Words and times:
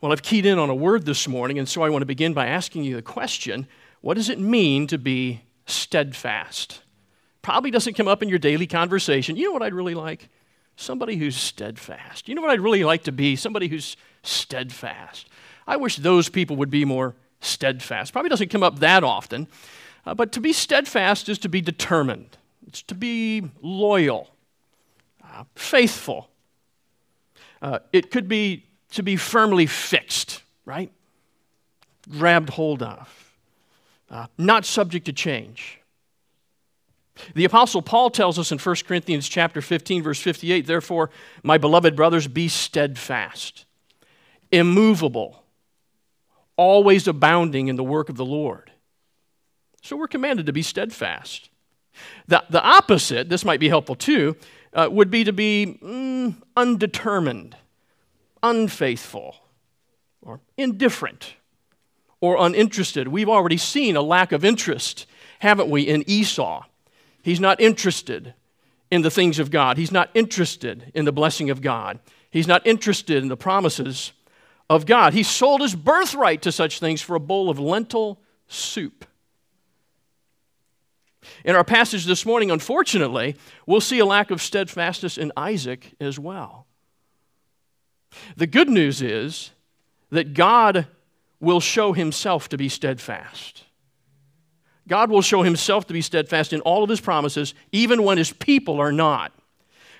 Well, 0.00 0.12
I've 0.12 0.22
keyed 0.22 0.44
in 0.44 0.58
on 0.58 0.68
a 0.68 0.74
word 0.74 1.06
this 1.06 1.26
morning, 1.26 1.58
and 1.58 1.68
so 1.68 1.82
I 1.82 1.88
want 1.88 2.02
to 2.02 2.06
begin 2.06 2.34
by 2.34 2.46
asking 2.46 2.84
you 2.84 2.96
the 2.96 3.02
question 3.02 3.66
what 4.02 4.14
does 4.14 4.28
it 4.28 4.38
mean 4.38 4.86
to 4.88 4.98
be 4.98 5.42
steadfast? 5.64 6.82
Probably 7.42 7.70
doesn't 7.70 7.94
come 7.94 8.06
up 8.06 8.22
in 8.22 8.28
your 8.28 8.38
daily 8.38 8.66
conversation. 8.66 9.36
You 9.36 9.46
know 9.46 9.52
what 9.52 9.62
I'd 9.62 9.74
really 9.74 9.94
like? 9.94 10.28
Somebody 10.76 11.16
who's 11.16 11.36
steadfast. 11.36 12.28
You 12.28 12.34
know 12.34 12.42
what 12.42 12.50
I'd 12.50 12.60
really 12.60 12.84
like 12.84 13.04
to 13.04 13.12
be? 13.12 13.36
Somebody 13.36 13.68
who's 13.68 13.96
steadfast. 14.22 15.28
I 15.66 15.76
wish 15.76 15.96
those 15.96 16.28
people 16.28 16.56
would 16.56 16.70
be 16.70 16.84
more 16.84 17.16
steadfast. 17.40 18.12
Probably 18.12 18.28
doesn't 18.28 18.50
come 18.50 18.62
up 18.62 18.80
that 18.80 19.02
often, 19.02 19.48
uh, 20.04 20.14
but 20.14 20.30
to 20.32 20.40
be 20.40 20.52
steadfast 20.52 21.28
is 21.28 21.38
to 21.38 21.48
be 21.48 21.60
determined, 21.60 22.36
it's 22.66 22.82
to 22.82 22.94
be 22.94 23.50
loyal, 23.62 24.30
uh, 25.24 25.44
faithful. 25.54 26.28
Uh, 27.62 27.78
it 27.92 28.10
could 28.10 28.28
be 28.28 28.65
to 28.96 29.02
be 29.02 29.16
firmly 29.16 29.66
fixed, 29.66 30.42
right? 30.64 30.90
Grabbed 32.10 32.50
hold 32.50 32.82
of, 32.82 33.36
uh, 34.10 34.26
not 34.36 34.64
subject 34.64 35.06
to 35.06 35.12
change. 35.12 35.80
The 37.34 37.44
apostle 37.44 37.82
Paul 37.82 38.10
tells 38.10 38.38
us 38.38 38.52
in 38.52 38.58
1 38.58 38.76
Corinthians 38.86 39.28
chapter 39.28 39.62
15 39.62 40.02
verse 40.02 40.20
58, 40.20 40.66
therefore, 40.66 41.10
my 41.42 41.58
beloved 41.58 41.96
brothers, 41.96 42.26
be 42.26 42.48
steadfast, 42.48 43.64
immovable, 44.52 45.42
always 46.56 47.08
abounding 47.08 47.68
in 47.68 47.76
the 47.76 47.84
work 47.84 48.08
of 48.08 48.16
the 48.16 48.24
Lord. 48.24 48.70
So 49.82 49.96
we're 49.96 50.08
commanded 50.08 50.46
to 50.46 50.52
be 50.52 50.62
steadfast. 50.62 51.48
The, 52.28 52.44
the 52.50 52.62
opposite, 52.62 53.28
this 53.28 53.44
might 53.44 53.60
be 53.60 53.68
helpful 53.68 53.94
too, 53.94 54.36
uh, 54.72 54.88
would 54.90 55.10
be 55.10 55.24
to 55.24 55.32
be 55.32 55.78
mm, 55.82 56.36
undetermined, 56.56 57.56
unfaithful, 58.50 59.36
or 60.22 60.40
indifferent, 60.56 61.34
or 62.20 62.36
uninterested. 62.38 63.08
We've 63.08 63.28
already 63.28 63.56
seen 63.56 63.96
a 63.96 64.02
lack 64.02 64.32
of 64.32 64.44
interest, 64.44 65.06
haven't 65.40 65.70
we, 65.70 65.82
in 65.82 66.04
Esau? 66.06 66.64
He's 67.22 67.40
not 67.40 67.60
interested 67.60 68.34
in 68.90 69.02
the 69.02 69.10
things 69.10 69.38
of 69.38 69.50
God, 69.50 69.76
he's 69.76 69.90
not 69.90 70.10
interested 70.14 70.92
in 70.94 71.04
the 71.04 71.12
blessing 71.12 71.50
of 71.50 71.60
God, 71.60 71.98
he's 72.30 72.46
not 72.46 72.64
interested 72.66 73.22
in 73.22 73.28
the 73.28 73.36
promises 73.36 74.12
of 74.70 74.86
God. 74.86 75.12
He 75.12 75.22
sold 75.22 75.60
his 75.60 75.74
birthright 75.74 76.42
to 76.42 76.52
such 76.52 76.78
things 76.78 77.02
for 77.02 77.16
a 77.16 77.20
bowl 77.20 77.50
of 77.50 77.58
lentil 77.58 78.20
soup. 78.48 79.04
In 81.44 81.56
our 81.56 81.64
passage 81.64 82.04
this 82.04 82.24
morning, 82.24 82.50
unfortunately, 82.50 83.36
we'll 83.66 83.80
see 83.80 83.98
a 83.98 84.06
lack 84.06 84.30
of 84.30 84.40
steadfastness 84.40 85.18
in 85.18 85.32
Isaac 85.36 85.94
as 86.00 86.18
well. 86.18 86.65
The 88.36 88.46
good 88.46 88.68
news 88.68 89.02
is 89.02 89.50
that 90.10 90.34
God 90.34 90.86
will 91.40 91.60
show 91.60 91.92
himself 91.92 92.48
to 92.50 92.56
be 92.56 92.68
steadfast. 92.68 93.64
God 94.88 95.10
will 95.10 95.22
show 95.22 95.42
himself 95.42 95.86
to 95.86 95.92
be 95.92 96.00
steadfast 96.00 96.52
in 96.52 96.60
all 96.60 96.84
of 96.84 96.90
his 96.90 97.00
promises, 97.00 97.54
even 97.72 98.04
when 98.04 98.18
his 98.18 98.32
people 98.32 98.80
are 98.80 98.92
not, 98.92 99.32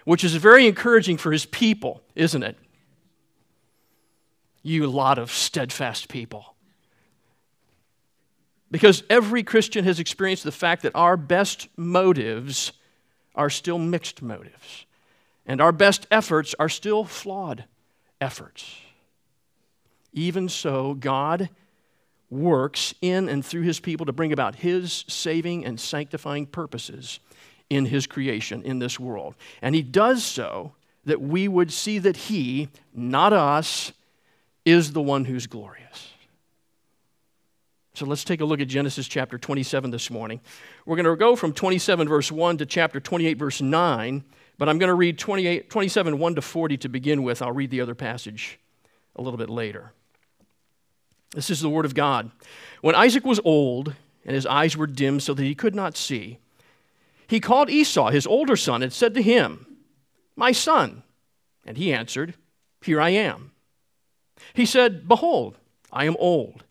which 0.04 0.22
is 0.22 0.34
very 0.36 0.66
encouraging 0.66 1.16
for 1.16 1.32
his 1.32 1.46
people, 1.46 2.02
isn't 2.14 2.42
it? 2.42 2.56
You 4.62 4.86
lot 4.86 5.18
of 5.18 5.30
steadfast 5.30 6.08
people. 6.08 6.54
Because 8.70 9.02
every 9.08 9.42
Christian 9.42 9.84
has 9.84 10.00
experienced 10.00 10.44
the 10.44 10.52
fact 10.52 10.82
that 10.82 10.94
our 10.94 11.16
best 11.16 11.68
motives 11.76 12.72
are 13.34 13.50
still 13.50 13.78
mixed 13.78 14.22
motives, 14.22 14.86
and 15.46 15.60
our 15.60 15.72
best 15.72 16.06
efforts 16.10 16.54
are 16.58 16.68
still 16.68 17.04
flawed 17.04 17.64
efforts. 18.20 18.64
Even 20.12 20.48
so, 20.48 20.94
God 20.94 21.50
works 22.30 22.94
in 23.00 23.28
and 23.28 23.44
through 23.44 23.62
his 23.62 23.78
people 23.80 24.06
to 24.06 24.12
bring 24.12 24.32
about 24.32 24.56
his 24.56 25.04
saving 25.06 25.64
and 25.64 25.78
sanctifying 25.78 26.46
purposes 26.46 27.20
in 27.70 27.86
his 27.86 28.06
creation 28.06 28.62
in 28.62 28.78
this 28.78 28.98
world. 28.98 29.34
And 29.62 29.74
he 29.74 29.82
does 29.82 30.24
so 30.24 30.72
that 31.04 31.20
we 31.20 31.48
would 31.48 31.72
see 31.72 31.98
that 31.98 32.16
he, 32.16 32.68
not 32.94 33.32
us, 33.32 33.92
is 34.64 34.92
the 34.92 35.02
one 35.02 35.24
who's 35.24 35.46
glorious. 35.46 36.12
So 37.94 38.04
let's 38.04 38.24
take 38.24 38.40
a 38.40 38.44
look 38.44 38.60
at 38.60 38.68
Genesis 38.68 39.08
chapter 39.08 39.38
27 39.38 39.90
this 39.90 40.10
morning. 40.10 40.40
We're 40.84 40.96
going 40.96 41.06
to 41.06 41.16
go 41.16 41.34
from 41.34 41.54
27 41.54 42.08
verse 42.08 42.30
1 42.30 42.58
to 42.58 42.66
chapter 42.66 43.00
28 43.00 43.38
verse 43.38 43.62
9, 43.62 44.22
but 44.58 44.68
I'm 44.68 44.78
going 44.78 44.88
to 44.88 44.94
read 44.94 45.18
28, 45.18 45.70
27 45.70 46.18
1 46.18 46.34
to 46.34 46.42
40 46.42 46.76
to 46.78 46.88
begin 46.88 47.22
with. 47.22 47.42
I'll 47.42 47.52
read 47.52 47.70
the 47.70 47.80
other 47.80 47.94
passage 47.94 48.58
a 49.14 49.22
little 49.22 49.38
bit 49.38 49.50
later. 49.50 49.92
This 51.32 51.50
is 51.50 51.60
the 51.60 51.68
word 51.68 51.84
of 51.84 51.94
God. 51.94 52.30
When 52.80 52.94
Isaac 52.94 53.24
was 53.24 53.40
old 53.44 53.94
and 54.24 54.34
his 54.34 54.46
eyes 54.46 54.76
were 54.76 54.86
dim 54.86 55.20
so 55.20 55.34
that 55.34 55.42
he 55.42 55.54
could 55.54 55.74
not 55.74 55.96
see, 55.96 56.38
he 57.28 57.40
called 57.40 57.68
Esau, 57.68 58.10
his 58.10 58.26
older 58.26 58.56
son, 58.56 58.82
and 58.82 58.92
said 58.92 59.14
to 59.14 59.22
him, 59.22 59.66
My 60.36 60.52
son. 60.52 61.02
And 61.64 61.76
he 61.76 61.92
answered, 61.92 62.34
Here 62.80 63.00
I 63.00 63.10
am. 63.10 63.50
He 64.54 64.64
said, 64.64 65.08
Behold, 65.08 65.58
I 65.92 66.04
am 66.04 66.16
old. 66.18 66.64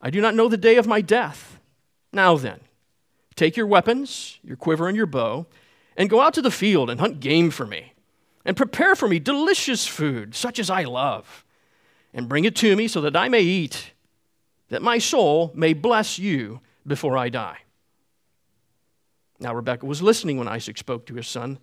I 0.00 0.10
do 0.10 0.20
not 0.20 0.34
know 0.34 0.48
the 0.48 0.56
day 0.56 0.76
of 0.76 0.86
my 0.86 1.00
death. 1.00 1.60
Now 2.12 2.36
then, 2.36 2.60
take 3.36 3.56
your 3.56 3.66
weapons, 3.66 4.38
your 4.42 4.56
quiver, 4.56 4.88
and 4.88 4.96
your 4.96 5.06
bow, 5.06 5.46
and 6.00 6.08
go 6.08 6.22
out 6.22 6.32
to 6.32 6.40
the 6.40 6.50
field 6.50 6.88
and 6.88 6.98
hunt 6.98 7.20
game 7.20 7.50
for 7.50 7.66
me, 7.66 7.92
and 8.46 8.56
prepare 8.56 8.96
for 8.96 9.06
me 9.06 9.18
delicious 9.18 9.86
food, 9.86 10.34
such 10.34 10.58
as 10.58 10.70
I 10.70 10.84
love, 10.84 11.44
and 12.14 12.26
bring 12.26 12.46
it 12.46 12.56
to 12.56 12.74
me 12.74 12.88
so 12.88 13.02
that 13.02 13.14
I 13.14 13.28
may 13.28 13.42
eat 13.42 13.92
that 14.70 14.80
my 14.80 14.96
soul 14.96 15.52
may 15.54 15.74
bless 15.74 16.18
you 16.18 16.60
before 16.86 17.18
I 17.18 17.28
die. 17.28 17.58
Now, 19.40 19.54
Rebekah 19.54 19.84
was 19.84 20.00
listening 20.00 20.38
when 20.38 20.48
Isaac 20.48 20.78
spoke 20.78 21.04
to 21.04 21.16
his 21.16 21.28
son 21.28 21.58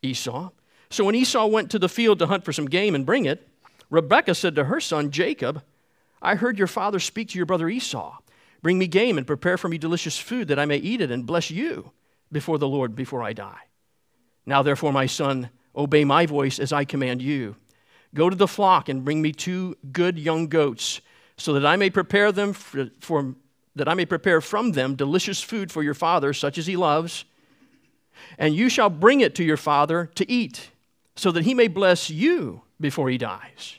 Esau. 0.00 0.48
So 0.88 1.04
when 1.04 1.14
Esau 1.14 1.46
went 1.48 1.70
to 1.72 1.78
the 1.78 1.88
field 1.88 2.18
to 2.20 2.28
hunt 2.28 2.46
for 2.46 2.52
some 2.54 2.70
game 2.70 2.94
and 2.94 3.04
bring 3.04 3.26
it, 3.26 3.46
Rebekah 3.90 4.34
said 4.34 4.54
to 4.54 4.64
her 4.64 4.80
son 4.80 5.10
Jacob, 5.10 5.62
I 6.22 6.36
heard 6.36 6.56
your 6.56 6.66
father 6.66 6.98
speak 6.98 7.28
to 7.28 7.38
your 7.38 7.44
brother 7.44 7.68
Esau. 7.68 8.16
Bring 8.62 8.78
me 8.78 8.86
game 8.86 9.18
and 9.18 9.26
prepare 9.26 9.58
for 9.58 9.68
me 9.68 9.76
delicious 9.76 10.16
food 10.16 10.48
that 10.48 10.58
I 10.58 10.64
may 10.64 10.78
eat 10.78 11.02
it 11.02 11.10
and 11.10 11.26
bless 11.26 11.50
you 11.50 11.92
before 12.30 12.56
the 12.56 12.68
Lord 12.68 12.96
before 12.96 13.22
I 13.22 13.34
die. 13.34 13.58
Now, 14.46 14.62
therefore, 14.62 14.92
my 14.92 15.06
son, 15.06 15.50
obey 15.74 16.04
my 16.04 16.26
voice 16.26 16.58
as 16.58 16.72
I 16.72 16.84
command 16.84 17.22
you. 17.22 17.56
Go 18.14 18.28
to 18.28 18.36
the 18.36 18.48
flock 18.48 18.88
and 18.88 19.04
bring 19.04 19.22
me 19.22 19.32
two 19.32 19.76
good 19.92 20.18
young 20.18 20.48
goats 20.48 21.00
so 21.36 21.54
that 21.54 21.64
I 21.64 21.76
may 21.76 21.90
prepare 21.90 22.30
them 22.30 22.52
for, 22.52 22.90
for 23.00 23.34
that 23.74 23.88
I 23.88 23.94
may 23.94 24.04
prepare 24.04 24.40
from 24.40 24.72
them 24.72 24.94
delicious 24.94 25.40
food 25.40 25.72
for 25.72 25.82
your 25.82 25.94
father, 25.94 26.32
such 26.32 26.58
as 26.58 26.66
he 26.66 26.76
loves. 26.76 27.24
And 28.38 28.54
you 28.54 28.68
shall 28.68 28.90
bring 28.90 29.20
it 29.20 29.34
to 29.36 29.44
your 29.44 29.56
father 29.56 30.10
to 30.14 30.30
eat, 30.30 30.70
so 31.16 31.32
that 31.32 31.44
he 31.44 31.54
may 31.54 31.68
bless 31.68 32.10
you 32.10 32.62
before 32.80 33.08
he 33.08 33.18
dies. 33.18 33.78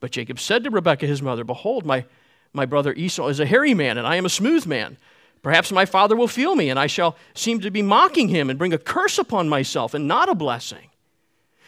But 0.00 0.10
Jacob 0.10 0.40
said 0.40 0.64
to 0.64 0.70
Rebekah 0.70 1.06
his 1.06 1.22
mother, 1.22 1.44
Behold, 1.44 1.86
my, 1.86 2.04
my 2.52 2.66
brother 2.66 2.92
Esau 2.92 3.28
is 3.28 3.38
a 3.38 3.46
hairy 3.46 3.74
man, 3.74 3.98
and 3.98 4.06
I 4.06 4.16
am 4.16 4.26
a 4.26 4.30
smooth 4.30 4.66
man. 4.66 4.96
Perhaps 5.42 5.72
my 5.72 5.84
father 5.84 6.14
will 6.14 6.28
feel 6.28 6.54
me, 6.54 6.70
and 6.70 6.78
I 6.78 6.86
shall 6.86 7.16
seem 7.34 7.60
to 7.60 7.70
be 7.70 7.82
mocking 7.82 8.28
him 8.28 8.48
and 8.48 8.58
bring 8.58 8.72
a 8.72 8.78
curse 8.78 9.18
upon 9.18 9.48
myself 9.48 9.92
and 9.92 10.06
not 10.06 10.28
a 10.28 10.34
blessing. 10.34 10.88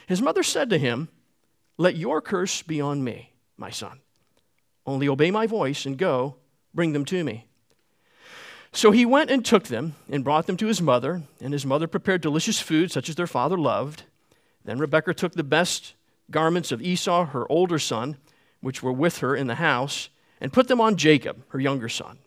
His 0.07 0.23
mother 0.23 0.43
said 0.43 0.71
to 0.71 0.79
him, 0.79 1.09
Let 1.77 1.97
your 1.97 2.21
curse 2.21 2.63
be 2.63 2.81
on 2.81 3.03
me, 3.03 3.33
my 3.57 3.71
son. 3.71 4.01
Only 4.87 5.09
obey 5.09 5.31
my 5.31 5.47
voice 5.47 5.87
and 5.87 5.99
go, 5.99 6.37
bring 6.73 6.93
them 6.93 7.05
to 7.07 7.25
me. 7.25 7.47
So 8.73 8.91
he 8.91 9.07
went 9.07 9.31
and 9.31 9.45
took 9.45 9.65
them 9.65 9.95
and 10.11 10.25
brought 10.25 10.47
them 10.47 10.57
to 10.59 10.67
his 10.67 10.83
mother, 10.83 11.23
and 11.41 11.53
his 11.53 11.67
mother 11.67 11.87
prepared 11.87 12.21
delicious 12.21 12.61
food 12.61 12.93
such 12.93 13.09
as 13.09 13.15
their 13.15 13.27
father 13.27 13.57
loved. 13.57 14.05
Then 14.65 14.79
Rebekah 14.79 15.15
took 15.15 15.33
the 15.33 15.45
best 15.45 15.95
garments 16.31 16.73
of 16.73 16.83
Esau, 16.83 17.27
her 17.27 17.51
older 17.51 17.79
son, 17.79 18.17
which 18.61 18.83
were 18.83 18.93
with 18.93 19.19
her 19.19 19.37
in 19.37 19.47
the 19.47 19.57
house, 19.57 20.09
and 20.41 20.53
put 20.53 20.69
them 20.69 20.81
on 20.81 20.97
Jacob, 20.97 21.45
her 21.49 21.61
younger 21.61 21.89
son. 21.89 22.19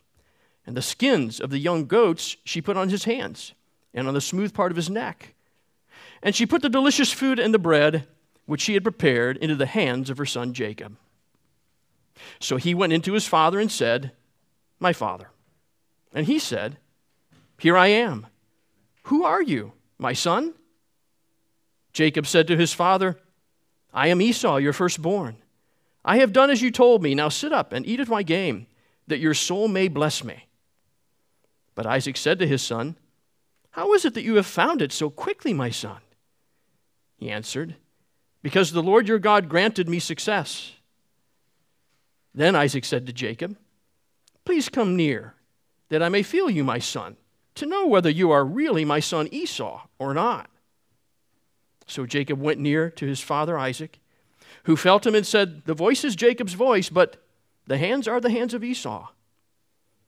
And 0.68 0.75
the 0.75 0.81
skins 0.81 1.40
of 1.40 1.50
the 1.50 1.58
young 1.58 1.86
goats 1.86 2.36
she 2.44 2.62
put 2.62 2.75
on 2.75 2.90
his 2.90 3.06
hands 3.06 3.54
and 3.94 4.08
on 4.08 4.14
the 4.14 4.22
smooth 4.22 4.54
part 4.54 4.72
of 4.72 4.75
his 4.75 4.90
neck. 4.90 5.34
And 6.22 6.36
she 6.36 6.46
put 6.46 6.62
the 6.62 6.69
delicious 6.69 7.12
food 7.12 7.40
and 7.40 7.54
the 7.54 7.60
bread 7.60 8.06
which 8.46 8.62
she 8.62 8.74
had 8.74 8.84
prepared 8.84 9.38
into 9.38 9.56
the 9.56 9.66
hands 9.66 10.10
of 10.10 10.18
her 10.18 10.25
son 10.25 10.54
Jacob. 10.54 10.98
So 12.40 12.58
he 12.58 12.74
went 12.74 12.94
into 12.94 13.14
his 13.14 13.25
father 13.25 13.60
and 13.60 13.72
said, 13.72 14.12
My 14.80 14.92
father. 14.92 15.30
And 16.14 16.25
he 16.25 16.38
said, 16.38 16.78
Here 17.58 17.78
I 17.78 17.88
am. 17.88 18.28
Who 19.04 19.24
are 19.24 19.42
you, 19.42 19.72
my 19.98 20.13
son? 20.13 20.54
Jacob 21.94 22.28
said 22.28 22.48
to 22.48 22.58
his 22.58 22.74
father, 22.74 23.18
I 23.94 24.08
am 24.08 24.22
Esau, 24.22 24.58
your 24.58 24.74
firstborn. 24.74 25.38
I 26.04 26.18
have 26.18 26.34
done 26.34 26.50
as 26.50 26.62
you 26.62 26.72
told 26.72 27.02
me. 27.02 27.16
Now 27.16 27.30
sit 27.30 27.54
up 27.54 27.72
and 27.72 27.86
eat 27.86 28.00
of 28.00 28.10
my 28.10 28.24
game, 28.24 28.68
that 29.08 29.20
your 29.20 29.34
soul 29.34 29.68
may 29.68 29.88
bless 29.88 30.24
me. 30.24 30.47
But 31.77 31.85
Isaac 31.85 32.18
said 32.18 32.39
to 32.39 32.47
his 32.47 32.63
son, 32.63 32.97
How 33.69 33.94
is 33.94 34.03
it 34.03 34.15
that 34.15 34.24
you 34.24 34.38
have 34.38 34.47
found 34.47 34.81
it 34.81 34.91
so 34.91 35.12
quickly, 35.12 35.53
my 35.53 35.69
son? 35.69 36.00
He 37.18 37.29
answered, 37.29 37.75
Because 38.41 38.71
the 38.71 38.81
Lord 38.81 39.07
your 39.07 39.19
God 39.19 39.47
granted 39.47 39.88
me 39.88 40.00
success. 40.00 40.71
Then 42.33 42.56
Isaac 42.56 42.83
said 42.83 43.06
to 43.06 43.13
Jacob, 43.13 43.57
Please 44.44 44.69
come 44.69 44.95
near, 44.95 45.35
that 45.89 46.01
I 46.01 46.09
may 46.09 46.24
feel 46.24 46.50
you, 46.50 46.63
my 46.63 46.79
son, 46.79 47.15
to 47.53 47.68
know 47.68 47.85
whether 47.85 48.09
you 48.09 48.31
are 48.31 48.44
really 48.44 48.83
my 48.83 49.00
son 49.00 49.27
Esau 49.31 49.81
or 50.00 50.15
not. 50.15 50.50
So 51.85 52.07
Jacob 52.07 52.41
went 52.41 52.59
near 52.59 52.89
to 52.89 53.06
his 53.06 53.21
father 53.21 53.56
Isaac, 53.56 54.00
who 54.63 54.77
felt 54.77 55.06
him 55.06 55.13
and 55.13 55.27
said, 55.27 55.62
The 55.65 55.75
voice 55.75 56.03
is 56.03 56.15
Jacob's 56.15 56.53
voice, 56.53 56.89
but 56.89 57.24
the 57.68 57.77
hands 57.77 58.07
are 58.07 58.19
the 58.19 58.31
hands 58.31 58.56
of 58.56 58.63
Esau. 58.63 59.09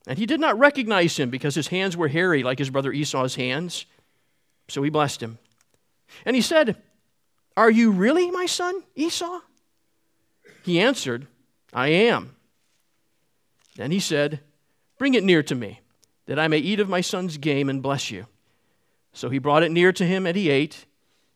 And 0.10 0.18
he 0.18 0.26
did 0.26 0.40
not 0.40 0.58
recognize 0.58 1.18
him 1.18 1.30
because 1.30 1.54
his 1.54 1.68
hands 1.68 1.96
were 1.96 2.08
hairy 2.08 2.42
like 2.42 2.58
his 2.58 2.72
brother 2.72 2.92
Esau's 2.92 3.36
hands. 3.36 3.86
So 4.68 4.82
he 4.82 4.90
blessed 4.90 5.22
him. 5.22 5.38
And 6.26 6.36
he 6.36 6.42
said, 6.42 6.78
Are 7.56 7.70
you 7.70 7.92
really 7.92 8.32
my 8.32 8.48
son, 8.48 8.82
Esau? 8.96 9.42
He 10.64 10.80
answered, 10.80 11.28
I 11.72 11.90
am. 11.90 12.36
Then 13.76 13.92
he 13.92 14.00
said, 14.00 14.40
Bring 14.98 15.14
it 15.14 15.24
near 15.24 15.44
to 15.44 15.54
me, 15.54 15.80
that 16.26 16.40
I 16.40 16.48
may 16.48 16.58
eat 16.58 16.80
of 16.80 16.90
my 16.90 17.02
son's 17.02 17.38
game 17.38 17.70
and 17.70 17.84
bless 17.84 18.10
you. 18.10 18.26
So 19.14 19.30
he 19.30 19.38
brought 19.38 19.62
it 19.62 19.72
near 19.72 19.94
to 19.94 20.06
him, 20.06 20.26
and 20.26 20.36
he 20.36 20.50
ate, 20.50 20.88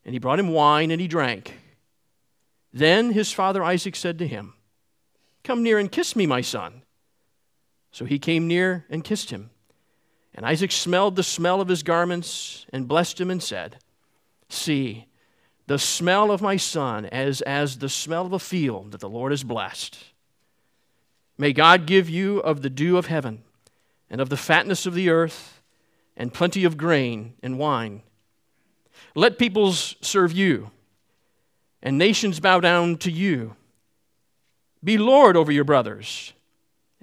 and 0.04 0.14
he 0.14 0.19
brought 0.19 0.40
him 0.40 0.50
wine, 0.50 0.90
and 0.90 1.00
he 1.00 1.08
drank. 1.08 1.60
Then 2.74 3.12
his 3.12 3.31
father 3.31 3.64
Isaac 3.64 3.96
said 3.96 4.18
to 4.18 4.28
him, 4.28 4.56
Come 5.44 5.62
near 5.62 5.78
and 5.78 5.92
kiss 5.92 6.16
me, 6.16 6.26
my 6.26 6.42
son. 6.42 6.82
So 7.94 8.04
he 8.04 8.19
came 8.19 8.48
near 8.48 8.86
and 8.90 9.06
kissed 9.06 9.30
him. 9.30 9.51
And 10.36 10.45
Isaac 10.45 10.74
smelled 10.74 11.16
the 11.16 11.24
smell 11.24 11.62
of 11.62 11.69
his 11.69 11.84
garments 11.84 12.66
and 12.74 12.88
blessed 12.88 13.22
him 13.22 13.31
and 13.31 13.42
said, 13.42 13.78
See, 14.50 15.07
the 15.68 15.80
smell 15.80 16.30
of 16.31 16.42
my 16.42 16.57
son 16.57 17.06
as, 17.06 17.42
as 17.42 17.78
the 17.78 17.88
smell 17.88 18.25
of 18.25 18.34
a 18.34 18.40
field 18.40 18.92
that 18.92 19.00
the 19.00 19.07
Lord 19.07 19.31
has 19.31 19.44
blessed. 19.44 19.98
May 21.38 21.54
God 21.54 21.86
give 21.86 22.10
you 22.10 22.40
of 22.40 22.62
the 22.62 22.69
dew 22.69 22.98
of 22.98 23.06
heaven 23.06 23.44
and 24.10 24.19
of 24.19 24.30
the 24.30 24.38
fatness 24.38 24.86
of 24.86 24.94
the 24.94 25.10
earth 25.10 25.62
and 26.18 26.34
plenty 26.34 26.66
of 26.66 26.78
grain 26.78 27.36
and 27.42 27.57
wine. 27.57 28.01
Let 29.16 29.40
peoples 29.40 29.95
serve 30.01 30.34
you 30.34 30.72
and 31.81 31.98
nations 31.98 32.40
bow 32.40 32.60
down 32.60 32.98
to 32.98 33.12
you. 33.12 33.56
Be 34.84 34.98
Lord 34.98 35.38
over 35.38 35.51
your 35.51 35.63
brothers, 35.63 36.34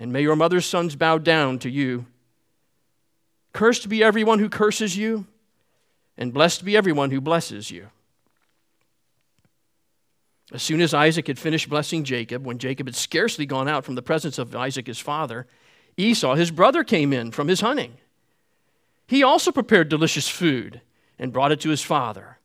and 0.01 0.13
may 0.13 0.23
your 0.23 0.35
mother's 0.35 0.65
sons 0.65 0.97
bow 0.97 1.19
down 1.19 1.59
to 1.61 1.71
you. 1.71 2.07
Cursed 3.53 3.89
be 3.89 4.03
everyone 4.03 4.39
who 4.39 4.49
curses 4.49 4.97
you, 4.97 5.27
and 6.17 6.33
blessed 6.33 6.65
be 6.65 6.77
everyone 6.77 7.11
who 7.11 7.21
blesses 7.21 7.71
you. 7.71 7.89
As 10.53 10.63
soon 10.63 10.81
as 10.81 10.95
Isaac 10.95 11.27
had 11.27 11.39
finished 11.39 11.69
blessing 11.69 12.03
Jacob, 12.03 12.45
when 12.45 12.59
Jacob 12.59 12.89
had 12.89 12.97
scarcely 12.97 13.47
gone 13.47 13.69
out 13.69 13.85
from 13.85 13.95
the 13.95 14.03
presence 14.03 14.39
of 14.39 14.57
Isaac 14.57 14.87
his 14.87 14.99
father, 14.99 15.47
Esau, 15.97 16.35
his 16.35 16.51
brother, 16.51 16.83
came 16.83 17.13
in 17.13 17.31
from 17.31 17.49
his 17.49 17.61
hunting. 17.61 17.99
He 19.07 19.23
also 19.23 19.53
prepared 19.53 19.89
delicious 19.89 20.29
food 20.29 20.81
and 21.19 21.33
brought 21.33 21.53
it 21.53 21.61
to 21.61 21.71
his 21.71 21.83
father. 21.83 22.39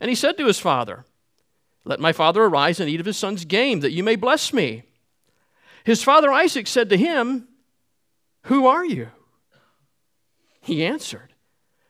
And 0.00 0.08
he 0.08 0.14
said 0.14 0.36
to 0.38 0.46
his 0.46 0.58
father, 0.58 1.04
Let 1.84 2.00
my 2.00 2.12
father 2.12 2.44
arise 2.44 2.80
and 2.80 2.88
eat 2.88 3.00
of 3.00 3.06
his 3.06 3.16
son's 3.16 3.44
game, 3.44 3.80
that 3.80 3.92
you 3.92 4.02
may 4.02 4.16
bless 4.16 4.52
me. 4.52 4.84
His 5.84 6.02
father 6.02 6.30
Isaac 6.30 6.66
said 6.66 6.90
to 6.90 6.96
him, 6.96 7.48
Who 8.44 8.66
are 8.66 8.84
you? 8.84 9.08
He 10.60 10.84
answered, 10.84 11.34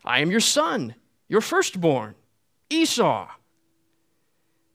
I 0.04 0.20
am 0.20 0.30
your 0.30 0.40
son, 0.40 0.94
your 1.28 1.40
firstborn, 1.40 2.14
Esau. 2.70 3.28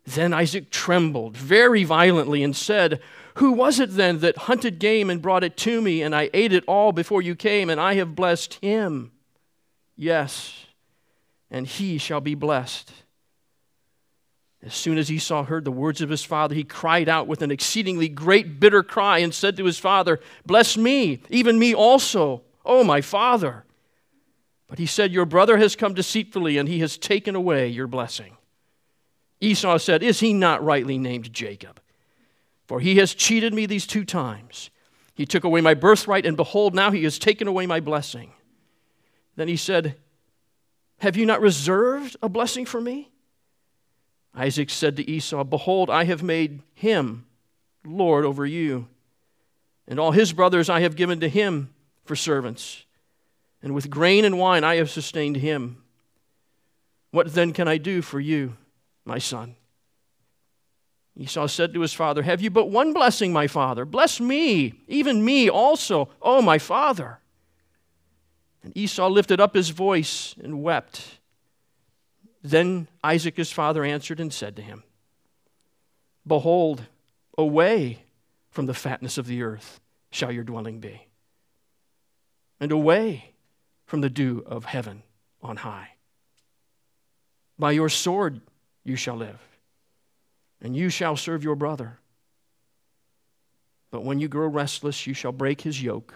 Then 0.05 0.33
Isaac 0.33 0.69
trembled 0.69 1.35
very 1.35 1.83
violently 1.83 2.43
and 2.43 2.55
said, 2.55 3.01
Who 3.35 3.51
was 3.51 3.79
it 3.79 3.91
then 3.91 4.19
that 4.19 4.37
hunted 4.37 4.79
game 4.79 5.09
and 5.09 5.21
brought 5.21 5.43
it 5.43 5.57
to 5.57 5.81
me, 5.81 6.01
and 6.01 6.15
I 6.15 6.29
ate 6.33 6.53
it 6.53 6.63
all 6.67 6.91
before 6.91 7.21
you 7.21 7.35
came, 7.35 7.69
and 7.69 7.81
I 7.81 7.95
have 7.95 8.15
blessed 8.15 8.55
him? 8.61 9.11
Yes, 9.95 10.65
and 11.51 11.67
he 11.67 11.97
shall 11.97 12.21
be 12.21 12.35
blessed. 12.35 12.91
As 14.63 14.73
soon 14.73 14.97
as 14.97 15.11
Esau 15.11 15.43
heard 15.43 15.65
the 15.65 15.71
words 15.71 16.01
of 16.01 16.09
his 16.09 16.23
father, 16.23 16.55
he 16.55 16.63
cried 16.63 17.07
out 17.07 17.27
with 17.27 17.41
an 17.41 17.51
exceedingly 17.51 18.09
great, 18.09 18.59
bitter 18.59 18.81
cry 18.81 19.19
and 19.19 19.33
said 19.33 19.55
to 19.57 19.65
his 19.65 19.77
father, 19.77 20.19
Bless 20.45 20.75
me, 20.75 21.21
even 21.29 21.59
me 21.59 21.75
also, 21.75 22.41
O 22.65 22.83
my 22.83 23.01
father. 23.01 23.65
But 24.67 24.79
he 24.79 24.85
said, 24.85 25.11
Your 25.11 25.25
brother 25.25 25.57
has 25.57 25.75
come 25.75 25.93
deceitfully, 25.93 26.57
and 26.57 26.67
he 26.67 26.79
has 26.79 26.97
taken 26.97 27.35
away 27.35 27.67
your 27.67 27.87
blessing. 27.87 28.35
Esau 29.39 29.77
said, 29.77 30.01
Is 30.01 30.19
he 30.19 30.33
not 30.33 30.63
rightly 30.63 30.97
named 30.97 31.31
Jacob? 31.31 31.79
For 32.65 32.79
he 32.79 32.97
has 32.97 33.13
cheated 33.13 33.53
me 33.53 33.65
these 33.65 33.87
two 33.87 34.03
times. 34.03 34.71
He 35.13 35.25
took 35.25 35.43
away 35.43 35.61
my 35.61 35.73
birthright, 35.73 36.25
and 36.25 36.35
behold, 36.35 36.75
now 36.75 36.91
he 36.91 37.03
has 37.03 37.17
taken 37.17 37.47
away 37.47 37.65
my 37.65 37.79
blessing. 37.79 38.33
Then 39.35 39.47
he 39.47 39.55
said, 39.55 39.95
Have 40.99 41.15
you 41.15 41.25
not 41.25 41.41
reserved 41.41 42.17
a 42.21 42.27
blessing 42.27 42.65
for 42.65 42.81
me? 42.81 43.09
Isaac 44.37 44.69
said 44.69 44.95
to 44.95 45.09
Esau, 45.09 45.43
Behold, 45.43 45.89
I 45.89 46.05
have 46.05 46.23
made 46.23 46.61
him 46.73 47.25
Lord 47.83 48.23
over 48.23 48.45
you, 48.45 48.87
and 49.87 49.99
all 49.99 50.11
his 50.11 50.31
brothers 50.31 50.69
I 50.69 50.81
have 50.81 50.95
given 50.95 51.19
to 51.19 51.29
him 51.29 51.73
for 52.05 52.15
servants, 52.15 52.85
and 53.61 53.73
with 53.73 53.89
grain 53.89 54.23
and 54.23 54.39
wine 54.39 54.63
I 54.63 54.75
have 54.75 54.89
sustained 54.89 55.37
him. 55.37 55.83
What 57.11 57.33
then 57.33 57.51
can 57.51 57.67
I 57.67 57.77
do 57.77 58.01
for 58.01 58.19
you? 58.19 58.55
my 59.07 59.17
son. 59.17 59.55
Esau 61.15 61.47
said 61.47 61.73
to 61.73 61.81
his 61.81 61.93
father, 61.93 62.21
Have 62.21 62.41
you 62.41 62.51
but 62.51 62.69
one 62.69 62.93
blessing, 62.93 63.33
my 63.33 63.47
father? 63.47 63.85
Bless 63.85 64.19
me, 64.19 64.73
even 64.87 65.25
me 65.25 65.49
also, 65.49 66.09
oh, 66.21 66.41
my 66.41 66.59
father. 66.59 67.19
And 68.61 68.75
Esau 68.77 69.07
lifted 69.07 69.39
up 69.39 69.55
his 69.55 69.69
voice 69.69 70.35
and 70.43 70.61
wept. 70.61 71.16
Then 72.49 72.87
Isaac, 73.03 73.35
his 73.35 73.51
father, 73.51 73.83
answered 73.83 74.21
and 74.21 74.31
said 74.31 74.55
to 74.55 74.61
him, 74.61 74.83
Behold, 76.25 76.85
away 77.37 78.03
from 78.49 78.67
the 78.67 78.73
fatness 78.73 79.17
of 79.17 79.27
the 79.27 79.43
earth 79.43 79.81
shall 80.11 80.31
your 80.31 80.45
dwelling 80.45 80.79
be, 80.79 81.07
and 82.59 82.71
away 82.71 83.33
from 83.85 83.99
the 83.99 84.09
dew 84.09 84.43
of 84.45 84.63
heaven 84.63 85.03
on 85.41 85.57
high. 85.57 85.89
By 87.59 87.71
your 87.71 87.89
sword 87.89 88.39
you 88.85 88.95
shall 88.95 89.17
live, 89.17 89.41
and 90.61 90.73
you 90.73 90.89
shall 90.89 91.17
serve 91.17 91.43
your 91.43 91.55
brother. 91.55 91.99
But 93.91 94.05
when 94.05 94.19
you 94.19 94.29
grow 94.29 94.47
restless, 94.47 95.05
you 95.05 95.13
shall 95.13 95.33
break 95.33 95.61
his 95.61 95.83
yoke 95.83 96.13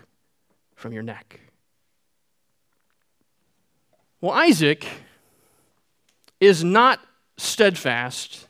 from 0.75 0.93
your 0.93 1.03
neck. 1.03 1.41
Well, 4.21 4.31
Isaac 4.31 4.87
is 6.41 6.63
not 6.63 6.99
steadfast 7.37 8.47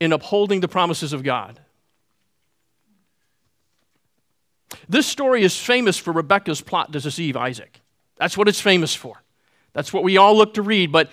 in 0.00 0.12
upholding 0.12 0.60
the 0.60 0.68
promises 0.68 1.14
of 1.14 1.22
God. 1.22 1.60
This 4.88 5.06
story 5.06 5.42
is 5.42 5.56
famous 5.56 5.96
for 5.96 6.12
Rebekah's 6.12 6.60
plot 6.60 6.92
to 6.92 7.00
deceive 7.00 7.36
Isaac. 7.36 7.80
That's 8.16 8.36
what 8.36 8.48
it's 8.48 8.60
famous 8.60 8.94
for. 8.94 9.22
That's 9.72 9.92
what 9.92 10.02
we 10.02 10.16
all 10.16 10.36
look 10.36 10.54
to 10.54 10.62
read. 10.62 10.92
But 10.92 11.10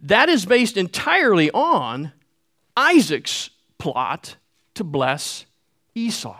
that 0.00 0.28
is 0.28 0.44
based 0.44 0.76
entirely 0.76 1.50
on 1.50 2.12
Isaac's 2.76 3.50
plot 3.78 4.36
to 4.74 4.84
bless 4.84 5.46
Esau. 5.94 6.36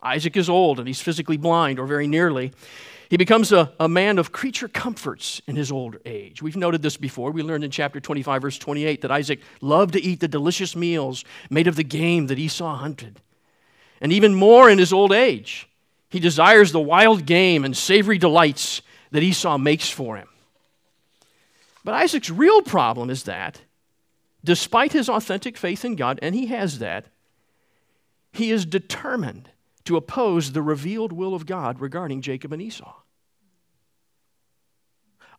Isaac 0.00 0.36
is 0.36 0.48
old 0.48 0.78
and 0.78 0.86
he's 0.86 1.00
physically 1.00 1.36
blind, 1.36 1.80
or 1.80 1.86
very 1.86 2.06
nearly. 2.06 2.52
He 3.08 3.16
becomes 3.16 3.52
a, 3.52 3.72
a 3.80 3.88
man 3.88 4.18
of 4.18 4.32
creature 4.32 4.68
comforts 4.68 5.40
in 5.46 5.56
his 5.56 5.72
old 5.72 5.96
age. 6.04 6.42
We've 6.42 6.56
noted 6.56 6.82
this 6.82 6.98
before. 6.98 7.30
We 7.30 7.42
learned 7.42 7.64
in 7.64 7.70
chapter 7.70 8.00
25, 8.00 8.42
verse 8.42 8.58
28, 8.58 9.00
that 9.00 9.10
Isaac 9.10 9.40
loved 9.62 9.94
to 9.94 10.02
eat 10.02 10.20
the 10.20 10.28
delicious 10.28 10.76
meals 10.76 11.24
made 11.48 11.66
of 11.66 11.76
the 11.76 11.84
game 11.84 12.26
that 12.26 12.38
Esau 12.38 12.76
hunted. 12.76 13.20
And 14.00 14.12
even 14.12 14.34
more 14.34 14.68
in 14.68 14.78
his 14.78 14.92
old 14.92 15.12
age, 15.12 15.68
he 16.10 16.20
desires 16.20 16.70
the 16.70 16.80
wild 16.80 17.24
game 17.24 17.64
and 17.64 17.76
savory 17.76 18.18
delights 18.18 18.82
that 19.10 19.22
Esau 19.22 19.56
makes 19.56 19.88
for 19.88 20.16
him. 20.16 20.28
But 21.84 21.94
Isaac's 21.94 22.30
real 22.30 22.60
problem 22.60 23.08
is 23.08 23.22
that, 23.24 23.62
despite 24.44 24.92
his 24.92 25.08
authentic 25.08 25.56
faith 25.56 25.84
in 25.84 25.96
God, 25.96 26.18
and 26.20 26.34
he 26.34 26.46
has 26.46 26.78
that, 26.80 27.06
he 28.32 28.50
is 28.50 28.66
determined 28.66 29.48
to 29.88 29.96
oppose 29.96 30.52
the 30.52 30.60
revealed 30.60 31.12
will 31.12 31.34
of 31.34 31.46
God 31.46 31.80
regarding 31.80 32.20
Jacob 32.20 32.52
and 32.52 32.60
Esau. 32.60 32.92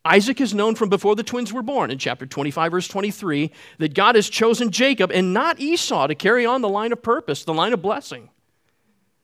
Isaac 0.04 0.40
is 0.40 0.52
known 0.52 0.74
from 0.74 0.88
before 0.88 1.14
the 1.14 1.22
twins 1.22 1.52
were 1.52 1.62
born 1.62 1.88
in 1.92 1.98
chapter 1.98 2.26
25, 2.26 2.72
verse 2.72 2.88
23, 2.88 3.52
that 3.78 3.94
God 3.94 4.16
has 4.16 4.28
chosen 4.28 4.72
Jacob 4.72 5.12
and 5.12 5.32
not 5.32 5.60
Esau 5.60 6.08
to 6.08 6.16
carry 6.16 6.44
on 6.46 6.62
the 6.62 6.68
line 6.68 6.90
of 6.90 7.00
purpose, 7.00 7.44
the 7.44 7.54
line 7.54 7.72
of 7.72 7.80
blessing. 7.80 8.28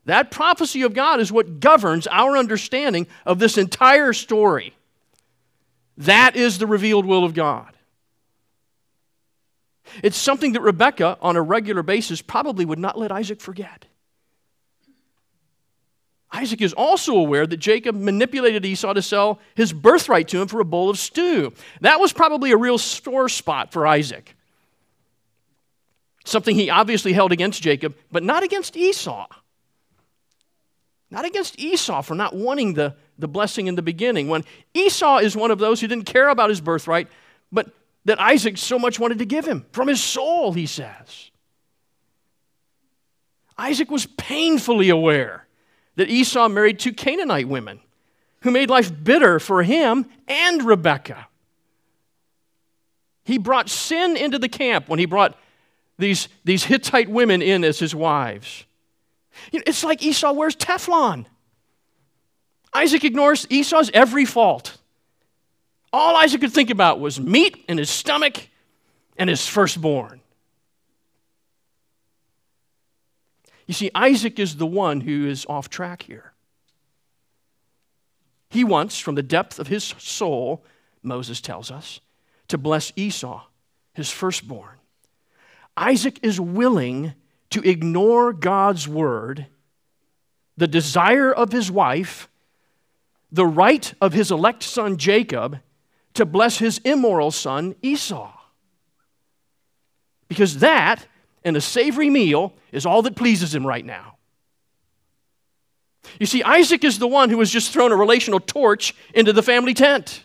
That 0.05 0.31
prophecy 0.31 0.83
of 0.83 0.93
God 0.93 1.19
is 1.19 1.29
what 1.29 1.59
governs 1.59 2.07
our 2.07 2.37
understanding 2.37 3.05
of 3.25 3.39
this 3.39 3.57
entire 3.57 4.13
story. 4.13 4.73
That 5.97 6.37
is 6.37 6.57
the 6.57 6.67
revealed 6.67 7.05
will 7.05 7.25
of 7.25 7.33
God. 7.33 7.73
It's 10.01 10.15
something 10.15 10.53
that 10.53 10.61
Rebekah, 10.61 11.17
on 11.21 11.35
a 11.35 11.41
regular 11.41 11.83
basis, 11.83 12.21
probably 12.21 12.63
would 12.63 12.79
not 12.79 12.97
let 12.97 13.11
Isaac 13.11 13.41
forget. 13.41 13.86
Isaac 16.31 16.61
is 16.61 16.73
also 16.73 17.15
aware 17.15 17.47
that 17.47 17.57
Jacob 17.57 17.95
manipulated 17.95 18.65
Esau 18.65 18.93
to 18.93 19.01
sell 19.01 19.39
his 19.55 19.71
birthright 19.71 20.27
to 20.29 20.41
him 20.41 20.47
for 20.47 20.59
a 20.59 20.65
bowl 20.65 20.89
of 20.89 20.99
stew. 20.99 21.53
That 21.81 21.99
was 21.99 22.11
probably 22.11 22.51
a 22.51 22.57
real 22.57 22.77
sore 22.77 23.29
spot 23.29 23.71
for 23.71 23.87
Isaac. 23.87 24.35
Something 26.25 26.55
he 26.55 26.69
obviously 26.69 27.13
held 27.13 27.31
against 27.31 27.61
Jacob, 27.61 27.95
but 28.11 28.23
not 28.23 28.43
against 28.43 28.75
Esau. 28.75 29.27
Not 31.09 31.23
against 31.23 31.57
Esau 31.57 32.01
for 32.01 32.15
not 32.15 32.35
wanting 32.35 32.73
the, 32.73 32.95
the 33.17 33.29
blessing 33.29 33.67
in 33.67 33.75
the 33.75 33.81
beginning. 33.81 34.27
When 34.27 34.43
Esau 34.73 35.19
is 35.19 35.37
one 35.37 35.51
of 35.51 35.59
those 35.59 35.79
who 35.79 35.87
didn't 35.87 36.05
care 36.05 36.27
about 36.27 36.49
his 36.49 36.59
birthright, 36.59 37.07
but 37.49 37.71
that 38.03 38.19
Isaac 38.19 38.57
so 38.57 38.77
much 38.77 38.99
wanted 38.99 39.19
to 39.19 39.25
give 39.25 39.47
him 39.47 39.65
from 39.71 39.87
his 39.87 40.03
soul, 40.03 40.51
he 40.51 40.65
says. 40.65 41.31
Isaac 43.57 43.89
was 43.89 44.05
painfully 44.05 44.89
aware 44.89 45.46
that 45.97 46.09
Esau 46.09 46.47
married 46.47 46.79
two 46.79 46.93
Canaanite 46.93 47.47
women 47.47 47.79
who 48.41 48.51
made 48.51 48.69
life 48.69 48.91
bitter 49.03 49.39
for 49.39 49.63
him 49.63 50.05
and 50.27 50.63
Rebekah. 50.63 51.27
He 53.25 53.37
brought 53.37 53.69
sin 53.69 54.15
into 54.15 54.39
the 54.39 54.47
camp 54.47 54.87
when 54.87 54.99
he 54.99 55.05
brought 55.05 55.37
these, 55.97 56.29
these 56.45 56.63
Hittite 56.63 57.09
women 57.09 57.41
in 57.41 57.63
as 57.63 57.79
his 57.79 57.93
wives. 57.93 58.63
You 59.51 59.59
know, 59.59 59.63
it's 59.67 59.83
like 59.83 60.01
Esau 60.01 60.31
wears 60.31 60.55
Teflon. 60.55 61.25
Isaac 62.73 63.03
ignores 63.03 63.47
Esau's 63.49 63.89
every 63.93 64.25
fault. 64.25 64.77
All 65.91 66.15
Isaac 66.15 66.41
could 66.41 66.53
think 66.53 66.69
about 66.69 66.99
was 66.99 67.19
meat 67.19 67.65
in 67.67 67.77
his 67.77 67.89
stomach 67.89 68.47
and 69.17 69.29
his 69.29 69.47
firstborn. 69.47 70.21
You 73.67 73.73
see, 73.73 73.91
Isaac 73.93 74.39
is 74.39 74.55
the 74.55 74.65
one 74.65 75.01
who 75.01 75.27
is 75.27 75.45
off 75.47 75.69
track 75.69 76.03
here. 76.03 76.33
He 78.49 78.63
wants, 78.63 78.97
from 78.97 79.15
the 79.15 79.23
depth 79.23 79.59
of 79.59 79.67
his 79.67 79.93
soul, 79.97 80.63
Moses 81.03 81.41
tells 81.41 81.69
us, 81.69 81.99
to 82.47 82.57
bless 82.57 82.93
Esau, 82.95 83.43
his 83.93 84.09
firstborn. 84.09 84.77
Isaac 85.75 86.19
is 86.23 86.39
willing 86.39 87.13
to 87.49 87.61
ignore 87.61 88.31
God's 88.31 88.87
word, 88.87 89.47
the 90.55 90.67
desire 90.67 91.31
of 91.31 91.51
his 91.51 91.69
wife, 91.69 92.29
the 93.31 93.45
right 93.45 93.93
of 93.99 94.13
his 94.13 94.31
elect 94.31 94.63
son 94.63 94.97
Jacob 94.97 95.59
to 96.13 96.25
bless 96.25 96.57
his 96.57 96.79
immoral 96.79 97.31
son 97.31 97.75
Esau. 97.81 98.31
Because 100.29 100.59
that 100.59 101.05
and 101.47 101.55
a 101.55 101.61
savory 101.61 102.09
meal 102.09 102.53
is 102.73 102.85
all 102.85 103.01
that 103.03 103.15
pleases 103.15 103.55
him 103.55 103.65
right 103.65 103.85
now. 103.85 104.17
You 106.19 106.25
see, 106.25 106.43
Isaac 106.43 106.83
is 106.83 106.99
the 106.99 107.07
one 107.07 107.29
who 107.29 107.39
has 107.39 107.49
just 107.49 107.71
thrown 107.71 107.91
a 107.91 107.95
relational 107.95 108.39
torch 108.39 108.93
into 109.13 109.31
the 109.31 109.41
family 109.41 109.73
tent 109.73 110.23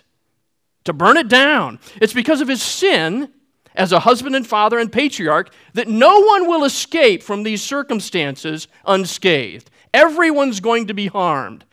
to 0.85 0.93
burn 0.93 1.17
it 1.17 1.29
down. 1.29 1.79
It's 2.01 2.13
because 2.13 2.41
of 2.41 2.49
his 2.49 2.61
sin 2.61 3.33
as 3.75 3.93
a 3.93 4.01
husband 4.01 4.35
and 4.35 4.47
father 4.47 4.79
and 4.79 4.93
patriarch 4.93 5.53
that 5.75 5.89
no 5.89 6.21
one 6.21 6.49
will 6.49 6.65
escape 6.65 7.23
from 7.23 7.45
these 7.45 7.63
circumstances 7.63 8.67
unscathed. 8.85 9.71
Everyone's 9.95 10.59
going 10.59 10.89
to 10.89 10.95
be 10.95 11.07
harmed. 11.07 11.65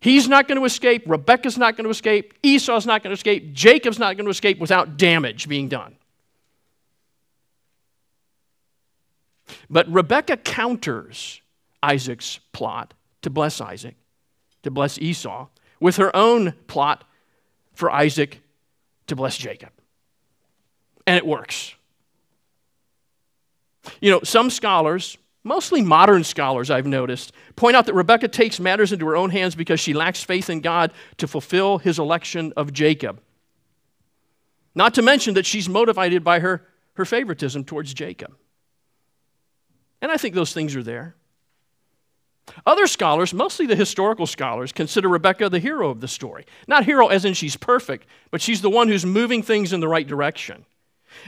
He's 0.00 0.28
not 0.28 0.46
going 0.46 0.58
to 0.58 0.64
escape. 0.64 1.02
Rebecca's 1.06 1.58
not 1.58 1.76
going 1.76 1.84
to 1.84 1.90
escape. 1.90 2.34
Esau's 2.42 2.86
not 2.86 3.02
going 3.02 3.10
to 3.10 3.18
escape. 3.18 3.52
Jacob's 3.52 3.98
not 3.98 4.16
going 4.16 4.26
to 4.26 4.30
escape 4.30 4.58
without 4.58 4.96
damage 4.96 5.48
being 5.48 5.68
done. 5.68 5.96
But 9.70 9.88
Rebecca 9.88 10.36
counters 10.36 11.40
Isaac's 11.82 12.40
plot 12.52 12.94
to 13.22 13.30
bless 13.30 13.60
Isaac, 13.60 13.96
to 14.62 14.70
bless 14.70 14.98
Esau, 14.98 15.48
with 15.80 15.96
her 15.96 16.14
own 16.14 16.54
plot 16.66 17.04
for 17.74 17.90
Isaac 17.90 18.40
to 19.08 19.16
bless 19.16 19.36
Jacob. 19.36 19.70
And 21.06 21.16
it 21.16 21.26
works. 21.26 21.74
You 24.00 24.10
know, 24.12 24.20
some 24.22 24.50
scholars, 24.50 25.18
mostly 25.42 25.82
modern 25.82 26.22
scholars 26.22 26.70
I've 26.70 26.86
noticed, 26.86 27.32
point 27.56 27.74
out 27.74 27.86
that 27.86 27.94
Rebecca 27.94 28.28
takes 28.28 28.60
matters 28.60 28.92
into 28.92 29.06
her 29.06 29.16
own 29.16 29.30
hands 29.30 29.56
because 29.56 29.80
she 29.80 29.92
lacks 29.92 30.22
faith 30.22 30.48
in 30.48 30.60
God 30.60 30.92
to 31.16 31.26
fulfill 31.26 31.78
his 31.78 31.98
election 31.98 32.52
of 32.56 32.72
Jacob. 32.72 33.20
Not 34.74 34.94
to 34.94 35.02
mention 35.02 35.34
that 35.34 35.46
she's 35.46 35.68
motivated 35.68 36.22
by 36.22 36.38
her, 36.38 36.66
her 36.94 37.04
favoritism 37.04 37.64
towards 37.64 37.92
Jacob. 37.92 38.36
And 40.02 40.10
I 40.10 40.18
think 40.18 40.34
those 40.34 40.52
things 40.52 40.76
are 40.76 40.82
there. 40.82 41.14
Other 42.66 42.88
scholars, 42.88 43.32
mostly 43.32 43.66
the 43.66 43.76
historical 43.76 44.26
scholars, 44.26 44.72
consider 44.72 45.08
Rebecca 45.08 45.48
the 45.48 45.60
hero 45.60 45.90
of 45.90 46.00
the 46.00 46.08
story. 46.08 46.44
Not 46.66 46.84
hero 46.84 47.06
as 47.06 47.24
in 47.24 47.34
she's 47.34 47.56
perfect, 47.56 48.06
but 48.32 48.42
she's 48.42 48.60
the 48.60 48.68
one 48.68 48.88
who's 48.88 49.06
moving 49.06 49.42
things 49.42 49.72
in 49.72 49.80
the 49.80 49.88
right 49.88 50.06
direction. 50.06 50.66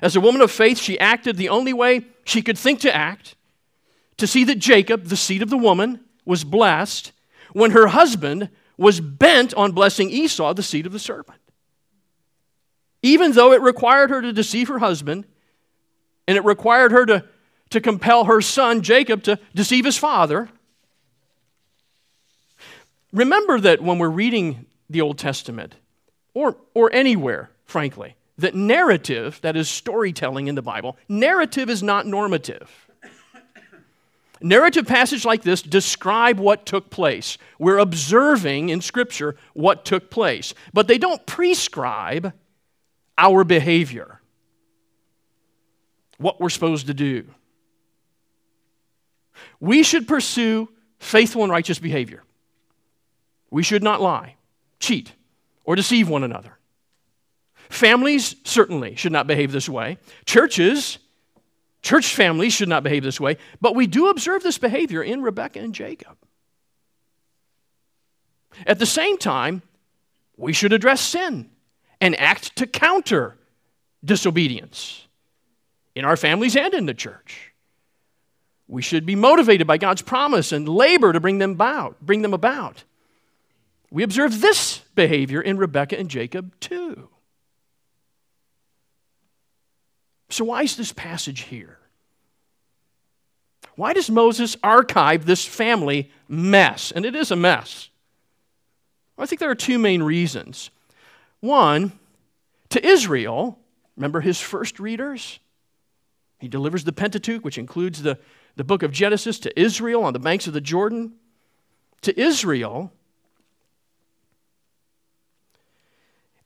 As 0.03 0.17
a 0.17 0.21
woman 0.21 0.41
of 0.41 0.51
faith, 0.51 0.79
she 0.79 0.99
acted 0.99 1.37
the 1.37 1.49
only 1.49 1.73
way 1.73 2.05
she 2.25 2.43
could 2.43 2.59
think 2.59 2.81
to 2.81 2.95
act 2.95 3.37
to 4.17 4.27
see 4.27 4.45
that 4.45 4.59
Jacob, 4.59 5.05
the 5.05 5.17
seed 5.17 5.43
of 5.43 5.51
the 5.51 5.59
woman, 5.59 6.01
was 6.25 6.43
blessed 6.43 7.13
when 7.53 7.71
her 7.71 7.89
husband 7.89 8.49
was 8.77 9.01
bent 9.01 9.55
on 9.55 9.73
blessing 9.73 10.11
Esau, 10.11 10.53
the 10.53 10.63
seed 10.63 10.87
of 10.87 10.93
the 10.93 10.99
serpent. 10.99 11.41
Even 13.03 13.33
though 13.33 13.53
it 13.53 13.61
required 13.61 14.11
her 14.11 14.21
to 14.21 14.33
deceive 14.33 14.69
her 14.69 14.79
husband 14.81 15.27
and 16.27 16.37
it 16.37 16.45
required 16.45 16.91
her 16.91 17.07
to 17.07 17.25
to 17.75 17.81
compel 17.81 18.25
her 18.25 18.41
son 18.41 18.83
Jacob 18.83 19.25
to 19.25 19.37
deceive 19.53 19.85
his 19.85 19.97
father. 19.97 20.49
Remember 23.13 23.59
that 23.61 23.83
when 23.83 23.99
we're 23.99 24.09
reading 24.09 24.67
the 24.89 25.01
Old 25.01 25.19
Testament, 25.19 25.75
or, 26.35 26.57
or 26.73 26.93
anywhere, 26.93 27.51
frankly, 27.65 28.15
that 28.39 28.55
narrative, 28.55 29.41
that 29.43 29.57
is 29.57 29.69
storytelling 29.69 30.47
in 30.47 30.55
the 30.55 30.63
Bible, 30.63 30.97
narrative 31.09 31.69
is 31.69 31.83
not 31.83 32.07
normative. 32.07 32.71
Narrative 34.41 34.87
passages 34.87 35.25
like 35.25 35.43
this 35.43 35.61
describe 35.61 36.39
what 36.39 36.67
took 36.67 36.91
place. 36.91 37.39
We're 37.59 37.79
observing 37.79 38.69
in 38.69 38.83
Scripture 38.83 39.37
what 39.55 39.85
took 39.85 40.11
place, 40.11 40.55
but 40.73 40.87
they 40.87 40.99
don't 40.99 41.25
prescribe 41.27 42.33
our 43.19 43.43
behavior, 43.43 44.21
what 46.19 46.41
we're 46.41 46.51
supposed 46.51 46.87
to 46.87 46.95
do. 46.95 47.27
We 49.65 49.83
should 49.83 50.07
pursue 50.07 50.69
faithful 50.99 51.43
and 51.43 51.51
righteous 51.51 51.79
behavior. 51.79 52.23
We 53.51 53.63
should 53.63 53.83
not 53.83 54.03
lie, 54.03 54.37
cheat, 54.79 55.13
or 55.65 55.75
deceive 55.75 56.07
one 56.07 56.23
another. 56.23 56.59
Families 57.71 58.37
certainly 58.45 58.95
should 58.95 59.11
not 59.11 59.27
behave 59.27 59.53
this 59.53 59.67
way. 59.67 59.97
Churches, 60.27 60.99
church 61.81 62.15
families 62.15 62.53
should 62.53 62.69
not 62.69 62.83
behave 62.83 63.05
this 63.05 63.19
way, 63.19 63.39
but 63.59 63.75
we 63.75 63.87
do 63.87 64.09
observe 64.09 64.43
this 64.43 64.59
behavior 64.59 65.03
in 65.03 65.23
Rebecca 65.23 65.61
and 65.61 65.75
Jacob. 65.75 66.19
At 68.67 68.79
the 68.79 68.85
same 68.85 69.17
time, 69.17 69.63
we 70.37 70.53
should 70.53 70.75
address 70.75 71.01
sin 71.01 71.49
and 72.03 72.21
act 72.21 72.55
to 72.57 72.67
counter 72.67 73.39
disobedience 74.05 75.09
in 75.95 76.05
our 76.05 76.19
families 76.19 76.55
and 76.55 76.75
in 76.75 76.85
the 76.85 76.93
church. 76.93 77.54
We 78.75 78.83
should 78.83 79.07
be 79.07 79.15
motivated 79.15 79.69
by 79.69 79.79
God's 79.79 80.03
promise 80.03 80.51
and 80.51 80.69
labor 80.69 81.13
to 81.13 81.21
bring 81.21 81.39
them 81.39 81.53
about, 81.53 82.01
bring 82.01 82.23
them 82.23 82.35
about. 82.35 82.83
We 83.93 84.03
observe 84.03 84.41
this 84.41 84.79
behavior 84.97 85.41
in 85.41 85.59
Rebekah 85.59 85.97
and 85.97 86.11
Jacob 86.11 86.59
too. 86.59 87.09
So 90.29 90.47
why 90.47 90.63
is 90.63 90.75
this 90.75 90.93
passage 90.93 91.43
here? 91.43 91.79
Why 93.77 93.93
does 93.93 94.11
Moses 94.11 94.57
archive 94.61 95.25
this 95.25 95.45
family 95.45 96.11
mess? 96.27 96.91
And 96.91 97.07
it 97.07 97.15
is 97.15 97.31
a 97.31 97.37
mess. 97.37 97.91
I 99.17 99.27
think 99.27 99.39
there 99.39 99.51
are 99.51 99.55
two 99.55 99.79
main 99.79 100.03
reasons. 100.03 100.71
One, 101.39 101.93
to 102.71 102.85
Israel, 102.85 103.57
remember 103.97 104.21
his 104.21 104.41
first 104.41 104.81
readers? 104.81 105.39
He 106.41 106.49
delivers 106.49 106.83
the 106.83 106.93
Pentateuch, 106.93 107.45
which 107.45 107.57
includes 107.57 108.03
the 108.03 108.19
the 108.57 108.65
book 108.65 108.83
of 108.83 108.93
Genesis 108.93 109.39
to 109.41 109.61
Israel 109.61 110.05
on 110.05 110.13
the 110.13 110.19
banks 110.19 110.47
of 110.47 110.53
the 110.53 110.61
Jordan. 110.61 111.15
To 112.03 112.21
Israel 112.21 112.93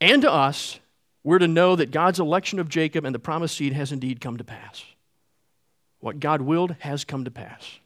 and 0.01 0.21
to 0.21 0.31
us, 0.31 0.79
we're 1.23 1.39
to 1.39 1.47
know 1.47 1.75
that 1.75 1.91
God's 1.91 2.19
election 2.19 2.59
of 2.59 2.69
Jacob 2.69 3.05
and 3.05 3.13
the 3.13 3.19
promised 3.19 3.57
seed 3.57 3.73
has 3.73 3.91
indeed 3.91 4.21
come 4.21 4.37
to 4.37 4.43
pass. 4.43 4.83
What 5.99 6.19
God 6.19 6.41
willed 6.41 6.75
has 6.79 7.03
come 7.03 7.25
to 7.25 7.31
pass. 7.31 7.79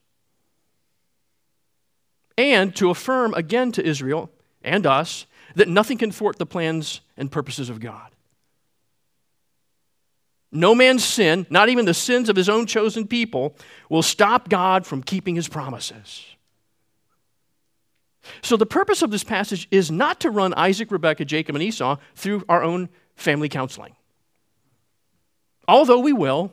And 2.37 2.75
to 2.75 2.89
affirm 2.89 3.33
again 3.33 3.71
to 3.73 3.85
Israel 3.85 4.29
and 4.63 4.85
us 4.85 5.25
that 5.55 5.67
nothing 5.67 5.97
can 5.97 6.11
thwart 6.11 6.37
the 6.37 6.45
plans 6.45 7.01
and 7.17 7.31
purposes 7.31 7.69
of 7.69 7.79
God. 7.79 8.12
No 10.53 10.75
man's 10.75 11.03
sin, 11.03 11.47
not 11.49 11.69
even 11.69 11.85
the 11.85 11.95
sins 11.95 12.29
of 12.29 12.35
his 12.35 12.47
own 12.47 12.67
chosen 12.67 13.07
people, 13.07 13.55
will 13.89 14.03
stop 14.03 14.49
God 14.49 14.85
from 14.85 15.01
keeping 15.01 15.35
his 15.35 15.47
promises. 15.47 16.25
So, 18.43 18.55
the 18.55 18.65
purpose 18.65 19.01
of 19.01 19.09
this 19.09 19.23
passage 19.23 19.67
is 19.71 19.91
not 19.91 20.19
to 20.21 20.29
run 20.29 20.53
Isaac, 20.53 20.91
Rebekah, 20.91 21.25
Jacob, 21.25 21.55
and 21.55 21.63
Esau 21.63 21.97
through 22.15 22.43
our 22.47 22.63
own 22.63 22.87
family 23.15 23.49
counseling. 23.49 23.95
Although 25.67 25.99
we 25.99 26.13
will, 26.13 26.51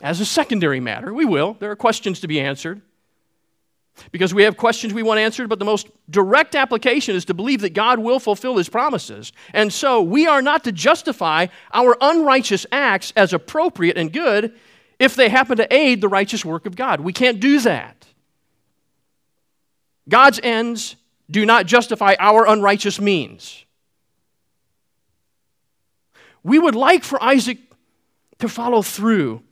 as 0.00 0.20
a 0.20 0.24
secondary 0.24 0.80
matter, 0.80 1.12
we 1.12 1.24
will. 1.24 1.56
There 1.58 1.70
are 1.70 1.76
questions 1.76 2.20
to 2.20 2.28
be 2.28 2.40
answered. 2.40 2.80
Because 4.10 4.34
we 4.34 4.42
have 4.42 4.56
questions 4.56 4.92
we 4.92 5.02
want 5.02 5.20
answered, 5.20 5.48
but 5.48 5.58
the 5.58 5.64
most 5.64 5.88
direct 6.10 6.54
application 6.54 7.14
is 7.14 7.24
to 7.26 7.34
believe 7.34 7.60
that 7.60 7.74
God 7.74 7.98
will 7.98 8.18
fulfill 8.18 8.56
his 8.56 8.68
promises. 8.68 9.32
And 9.52 9.72
so 9.72 10.02
we 10.02 10.26
are 10.26 10.42
not 10.42 10.64
to 10.64 10.72
justify 10.72 11.46
our 11.72 11.96
unrighteous 12.00 12.66
acts 12.72 13.12
as 13.16 13.32
appropriate 13.32 13.96
and 13.96 14.12
good 14.12 14.54
if 14.98 15.14
they 15.14 15.28
happen 15.28 15.56
to 15.58 15.74
aid 15.74 16.00
the 16.00 16.08
righteous 16.08 16.44
work 16.44 16.66
of 16.66 16.76
God. 16.76 17.00
We 17.00 17.12
can't 17.12 17.40
do 17.40 17.60
that. 17.60 18.06
God's 20.08 20.40
ends 20.42 20.96
do 21.30 21.46
not 21.46 21.66
justify 21.66 22.14
our 22.18 22.46
unrighteous 22.46 23.00
means. 23.00 23.64
We 26.42 26.58
would 26.58 26.74
like 26.74 27.04
for 27.04 27.22
Isaac 27.22 27.58
to 28.38 28.48
follow 28.48 28.82
through 28.82 29.42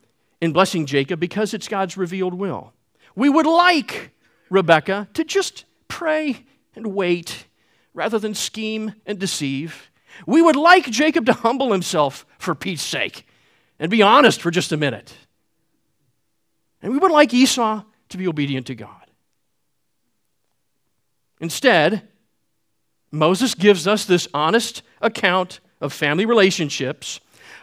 in 0.40 0.52
blessing 0.52 0.86
Jacob 0.86 1.18
because 1.18 1.54
it's 1.54 1.68
God's 1.68 1.96
revealed 1.96 2.34
will. 2.34 2.72
We 3.14 3.28
would 3.28 3.46
like 3.46 4.11
Rebekah 4.52 5.08
to 5.14 5.24
just 5.24 5.64
pray 5.88 6.44
and 6.76 6.94
wait 6.94 7.46
rather 7.94 8.18
than 8.18 8.34
scheme 8.34 8.94
and 9.06 9.18
deceive. 9.18 9.90
We 10.26 10.42
would 10.42 10.56
like 10.56 10.90
Jacob 10.90 11.26
to 11.26 11.32
humble 11.32 11.72
himself 11.72 12.26
for 12.38 12.54
Pete's 12.54 12.82
sake 12.82 13.26
and 13.78 13.90
be 13.90 14.02
honest 14.02 14.40
for 14.40 14.50
just 14.50 14.70
a 14.70 14.76
minute. 14.76 15.14
And 16.82 16.92
we 16.92 16.98
would 16.98 17.10
like 17.10 17.32
Esau 17.32 17.82
to 18.10 18.18
be 18.18 18.28
obedient 18.28 18.66
to 18.66 18.74
God. 18.74 18.90
Instead, 21.40 22.06
Moses 23.10 23.54
gives 23.54 23.86
us 23.86 24.04
this 24.04 24.28
honest 24.34 24.82
account 25.00 25.60
of 25.80 25.92
family 25.92 26.26
relationships 26.26 27.20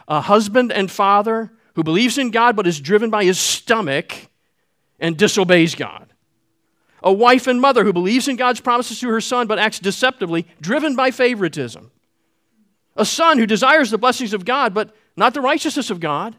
a 0.08 0.22
husband 0.22 0.72
and 0.72 0.90
father 0.90 1.52
who 1.76 1.84
believes 1.84 2.18
in 2.18 2.32
God 2.32 2.56
but 2.56 2.66
is 2.66 2.80
driven 2.80 3.12
by 3.12 3.24
his 3.24 3.40
stomach 3.40 4.28
and 5.00 5.16
disobeys 5.16 5.76
God 5.76 6.09
a 7.04 7.12
wife 7.12 7.48
and 7.48 7.62
mother 7.62 7.84
who 7.84 7.94
believes 7.94 8.28
in 8.28 8.36
God's 8.36 8.60
promises 8.60 9.00
to 9.00 9.10
her 9.10 9.22
son 9.22 9.48
but 9.48 9.60
acts 9.60 9.80
deceptively, 9.80 10.48
driven 10.62 10.96
by 10.96 11.12
favoritism, 11.12 11.92
a 12.96 13.06
son 13.06 13.38
who 13.38 13.46
desires 13.46 13.92
the 13.92 13.98
blessings 13.98 14.34
of 14.34 14.46
God 14.46 14.74
but 14.74 14.96
not 15.16 15.34
the 15.34 15.42
righteousness 15.42 15.90
of 15.90 16.00
God, 16.00 16.36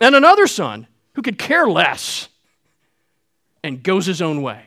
and 0.00 0.14
another 0.14 0.46
son 0.46 0.86
who 1.14 1.22
could 1.22 1.38
care 1.38 1.66
less 1.66 2.28
and 3.64 3.82
goes 3.82 4.06
his 4.06 4.22
own 4.22 4.42
way. 4.42 4.62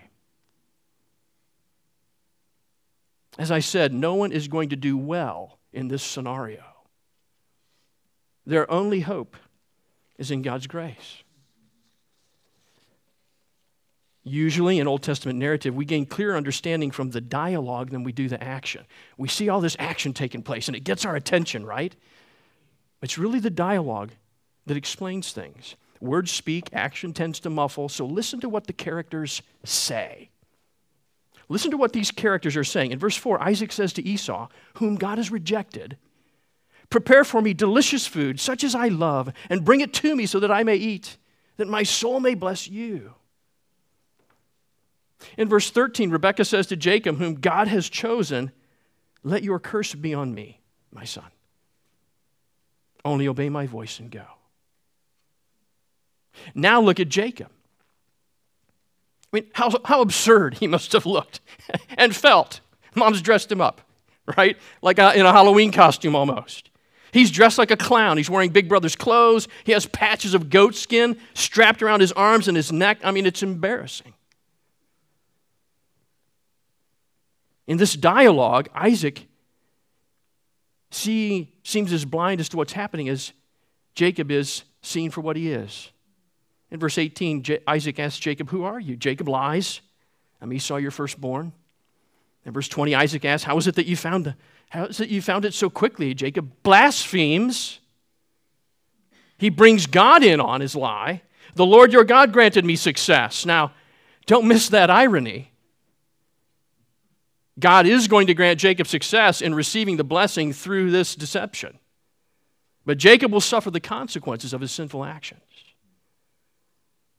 As 3.38 3.52
I 3.52 3.60
said, 3.60 3.94
no 3.94 4.16
one 4.16 4.34
is 4.34 4.50
going 4.50 4.70
to 4.70 4.76
do 4.76 4.98
well 4.98 5.60
in 5.72 5.88
this 5.88 6.04
scenario. 6.04 6.64
Their 8.46 8.70
only 8.70 9.00
hope 9.00 9.38
is 10.18 10.32
in 10.32 10.42
God's 10.42 10.68
grace. 10.68 11.24
Usually 14.24 14.80
in 14.80 14.88
Old 14.88 15.02
Testament 15.02 15.40
narrative, 15.40 15.74
we 15.74 15.86
gain 15.86 16.06
clearer 16.06 16.36
understanding 16.36 16.92
from 16.92 17.12
the 17.12 17.22
dialogue 17.22 17.90
than 17.90 18.04
we 18.04 18.12
do 18.12 18.28
the 18.28 18.42
action. 18.44 18.86
We 19.18 19.30
see 19.30 19.50
all 19.50 19.62
this 19.62 19.78
action 19.80 20.14
taking 20.14 20.44
place 20.44 20.68
and 20.68 20.76
it 20.76 20.84
gets 20.84 21.06
our 21.06 21.16
attention, 21.16 21.66
right? 21.66 21.96
It's 23.02 23.18
really 23.18 23.40
the 23.40 23.50
dialogue 23.50 24.12
that 24.66 24.78
explains 24.78 25.32
things. 25.32 25.76
Words 26.02 26.32
speak, 26.32 26.70
action 26.74 27.14
tends 27.14 27.40
to 27.42 27.50
muffle, 27.50 27.90
so 27.90 28.06
listen 28.06 28.40
to 28.42 28.50
what 28.50 28.68
the 28.68 28.74
characters 28.74 29.42
say. 29.64 30.30
Listen 31.50 31.72
to 31.72 31.78
what 31.78 31.94
these 31.94 32.12
characters 32.12 32.56
are 32.56 32.64
saying. 32.64 32.92
In 32.92 33.00
verse 33.00 33.16
4, 33.16 33.42
Isaac 33.42 33.72
says 33.72 33.92
to 33.94 34.06
Esau, 34.06 34.48
whom 34.76 34.96
God 34.96 35.18
has 35.18 35.32
rejected, 35.32 35.98
Prepare 36.90 37.24
for 37.24 37.42
me 37.42 37.54
delicious 37.54 38.08
food, 38.08 38.40
such 38.40 38.64
as 38.64 38.74
I 38.74 38.88
love, 38.88 39.32
and 39.50 39.66
bring 39.66 39.82
it 39.82 39.94
to 39.96 40.16
me 40.16 40.26
so 40.26 40.40
that 40.40 40.52
I 40.52 40.64
may 40.64 40.76
eat, 40.76 41.18
that 41.58 41.68
my 41.68 41.84
soul 41.84 42.20
may 42.20 42.34
bless 42.34 42.68
you. 42.68 43.14
In 45.38 45.50
verse 45.50 45.70
13, 45.70 46.10
Rebekah 46.10 46.46
says 46.46 46.68
to 46.68 46.76
Jacob, 46.76 47.18
whom 47.18 47.36
God 47.36 47.68
has 47.68 47.90
chosen, 47.90 48.52
Let 49.24 49.44
your 49.44 49.60
curse 49.60 49.94
be 49.94 50.14
on 50.14 50.34
me, 50.34 50.62
my 50.92 51.04
son. 51.04 51.26
Only 53.04 53.28
obey 53.28 53.50
my 53.50 53.66
voice 53.66 54.00
and 54.00 54.12
go. 54.12 54.26
Now 56.54 56.82
look 56.82 57.00
at 57.00 57.10
Jacob. 57.10 57.50
I 59.32 59.38
mean, 59.38 59.48
how, 59.54 59.72
how 59.86 60.02
absurd 60.02 60.56
he 60.56 60.68
must 60.68 60.94
have 60.94 61.06
looked 61.06 61.40
and 61.98 62.16
felt. 62.16 62.62
Mom's 62.96 63.22
dressed 63.22 63.52
him 63.52 63.62
up, 63.62 63.82
right? 64.38 64.58
Like 64.82 65.00
a, 65.00 65.18
in 65.18 65.26
a 65.26 65.32
Halloween 65.32 65.72
costume 65.72 66.16
almost. 66.16 66.70
He's 67.12 67.32
dressed 67.32 67.58
like 67.58 67.72
a 67.72 67.78
clown. 67.78 68.18
He's 68.18 68.30
wearing 68.30 68.52
Big 68.52 68.70
Brother's 68.70 68.96
clothes. 68.96 69.48
He 69.64 69.72
has 69.72 69.86
patches 69.86 70.34
of 70.34 70.50
goat 70.50 70.76
skin 70.76 71.18
strapped 71.34 71.82
around 71.82 72.02
his 72.02 72.12
arms 72.12 72.48
and 72.48 72.56
his 72.56 72.72
neck. 72.72 73.00
I 73.04 73.12
mean, 73.12 73.26
it's 73.26 73.44
embarrassing. 73.44 74.14
In 77.70 77.78
this 77.78 77.94
dialogue, 77.94 78.68
Isaac 78.74 79.28
see, 80.90 81.54
seems 81.62 81.94
as 81.94 82.04
blind 82.04 82.42
as 82.42 82.50
to 82.50 82.58
what's 82.58 82.74
happening 82.74 83.08
as 83.10 83.32
Jacob 83.94 84.32
is 84.32 84.64
seen 84.82 85.12
for 85.12 85.22
what 85.22 85.36
he 85.36 85.52
is. 85.52 85.92
In 86.72 86.80
verse 86.80 86.98
18, 86.98 87.44
J- 87.44 87.60
Isaac 87.68 88.00
asks 88.00 88.18
Jacob, 88.18 88.50
Who 88.50 88.64
are 88.64 88.80
you? 88.80 88.96
Jacob 88.96 89.30
lies. 89.30 89.82
I'm 90.42 90.52
Esau, 90.52 90.78
your 90.78 90.90
firstborn. 90.90 91.54
In 92.44 92.54
verse 92.54 92.68
20, 92.68 92.96
Isaac 92.96 93.24
asks, 93.24 93.44
How 93.44 93.56
is 93.58 93.68
it 93.68 93.76
that 93.76 93.86
you 93.86 93.96
found 93.96 94.26
the, 94.26 94.36
how 94.70 94.86
is 94.86 95.00
it 95.00 95.10
you 95.10 95.22
found 95.22 95.46
it 95.46 95.54
so 95.54 95.70
quickly? 95.70 96.16
Jacob 96.16 96.52
blasphemes. 96.64 97.82
He 99.38 99.52
brings 99.52 99.86
God 99.86 100.24
in 100.24 100.40
on 100.40 100.60
his 100.60 100.76
lie. 100.76 101.22
The 101.54 101.68
Lord 101.68 101.94
your 101.94 102.04
God 102.04 102.34
granted 102.34 102.66
me 102.66 102.76
success. 102.76 103.46
Now, 103.46 103.74
don't 104.26 104.48
miss 104.48 104.70
that 104.70 104.90
irony. 104.90 105.52
God 107.60 107.86
is 107.86 108.08
going 108.08 108.28
to 108.28 108.34
grant 108.34 108.60
Jacob 108.60 108.88
success 108.88 109.42
in 109.42 109.54
receiving 109.54 109.98
the 109.98 110.04
blessing 110.04 110.54
through 110.54 110.92
this 110.92 111.16
deception. 111.16 111.80
But 112.86 112.98
Jacob 112.98 113.32
will 113.32 113.42
suffer 113.42 113.70
the 113.70 113.80
consequences 113.80 114.54
of 114.54 114.62
his 114.62 114.72
sinful 114.72 115.04
actions. 115.04 115.42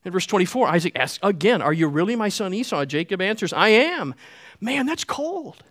In 0.04 0.12
verse 0.12 0.26
24, 0.26 0.68
Isaac 0.68 0.96
asks 0.98 1.18
again, 1.22 1.60
Are 1.60 1.72
you 1.72 1.86
really 1.86 2.16
my 2.16 2.28
son 2.28 2.54
Esau? 2.54 2.84
Jacob 2.86 3.20
answers, 3.20 3.52
I 3.52 3.68
am. 3.68 4.14
Man, 4.60 4.86
that's 4.86 5.04
cold. 5.04 5.62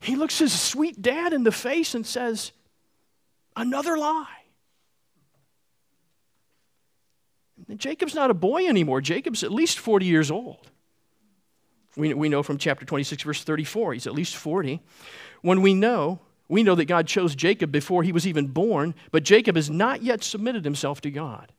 He 0.00 0.16
looks 0.16 0.38
his 0.38 0.58
sweet 0.58 1.00
dad 1.00 1.32
in 1.32 1.44
the 1.44 1.52
face 1.52 1.94
and 1.94 2.06
says, 2.06 2.52
Another 3.56 3.96
lie. 3.96 4.26
And 7.68 7.78
Jacob's 7.78 8.14
not 8.14 8.30
a 8.30 8.34
boy 8.34 8.66
anymore. 8.66 9.00
Jacob's 9.00 9.42
at 9.42 9.50
least 9.50 9.78
40 9.78 10.04
years 10.04 10.30
old. 10.30 10.70
We, 11.96 12.14
we 12.14 12.28
know 12.28 12.42
from 12.42 12.58
chapter 12.58 12.84
26, 12.84 13.22
verse 13.22 13.44
34, 13.44 13.94
he's 13.94 14.06
at 14.06 14.14
least 14.14 14.36
40. 14.36 14.80
When 15.42 15.62
we 15.62 15.74
know, 15.74 16.20
we 16.48 16.62
know 16.62 16.74
that 16.74 16.86
God 16.86 17.06
chose 17.06 17.34
Jacob 17.34 17.70
before 17.70 18.02
he 18.02 18.12
was 18.12 18.26
even 18.26 18.48
born, 18.48 18.94
but 19.10 19.22
Jacob 19.22 19.56
has 19.56 19.68
not 19.70 20.02
yet 20.02 20.22
submitted 20.22 20.64
himself 20.64 21.00
to 21.02 21.10
God. 21.10 21.52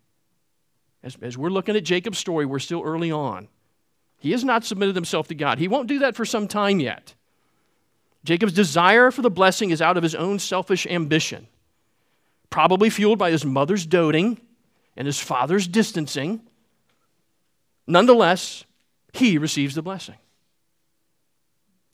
As, 1.03 1.17
as 1.21 1.37
we're 1.37 1.49
looking 1.49 1.75
at 1.75 1.83
Jacob's 1.83 2.17
story, 2.17 2.45
we're 2.45 2.59
still 2.59 2.81
early 2.83 3.11
on. 3.11 3.47
He 4.17 4.31
has 4.31 4.43
not 4.43 4.63
submitted 4.63 4.95
himself 4.95 5.27
to 5.27 5.35
God. 5.35 5.59
He 5.59 5.67
won't 5.67 5.87
do 5.87 5.99
that 5.99 6.15
for 6.15 6.25
some 6.25 6.47
time 6.47 6.79
yet. 6.79 7.13
Jacob's 8.23 8.53
desire 8.53 9.11
for 9.11 9.21
the 9.21 9.29
blessing 9.29 9.69
is 9.69 9.81
out 9.81 9.97
of 9.97 10.03
his 10.03 10.15
own 10.15 10.39
selfish 10.39 10.87
ambition, 10.87 11.47
probably 12.49 12.89
fueled 12.89 13.19
by 13.19 13.31
his 13.31 13.43
mother's 13.43 13.85
doting 13.85 14.39
and 14.95 15.05
his 15.05 15.19
father's 15.19 15.67
distancing. 15.67 16.41
Nonetheless, 17.85 18.63
he 19.13 19.37
receives 19.37 19.75
the 19.75 19.81
blessing. 19.81 20.15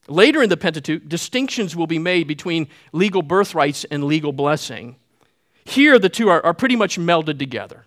Later 0.08 0.42
in 0.42 0.48
the 0.48 0.56
Pentateuch, 0.56 1.08
distinctions 1.08 1.76
will 1.76 1.86
be 1.86 1.98
made 1.98 2.26
between 2.26 2.68
legal 2.92 3.22
birthrights 3.22 3.84
and 3.84 4.02
legal 4.02 4.32
blessing. 4.32 4.96
Here, 5.64 5.98
the 5.98 6.08
two 6.08 6.28
are, 6.30 6.44
are 6.44 6.54
pretty 6.54 6.74
much 6.74 6.98
melded 6.98 7.38
together. 7.38 7.84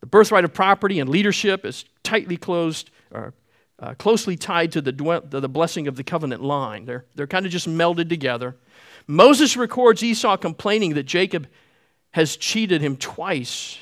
The 0.00 0.06
birthright 0.06 0.44
of 0.44 0.52
property 0.52 1.00
and 1.00 1.08
leadership 1.08 1.64
is 1.64 1.86
tightly 2.02 2.36
closed, 2.36 2.90
or 3.10 3.32
uh, 3.78 3.94
closely 3.94 4.36
tied 4.36 4.72
to 4.72 4.82
the, 4.82 4.92
to 4.92 5.40
the 5.40 5.48
blessing 5.48 5.88
of 5.88 5.96
the 5.96 6.04
covenant 6.04 6.42
line. 6.42 6.84
They're, 6.84 7.06
they're 7.14 7.26
kind 7.26 7.46
of 7.46 7.52
just 7.52 7.68
melded 7.68 8.08
together. 8.08 8.56
Moses 9.06 9.56
records 9.56 10.02
Esau 10.02 10.36
complaining 10.36 10.94
that 10.94 11.04
Jacob 11.04 11.46
has 12.10 12.36
cheated 12.36 12.80
him 12.80 12.96
twice, 12.96 13.78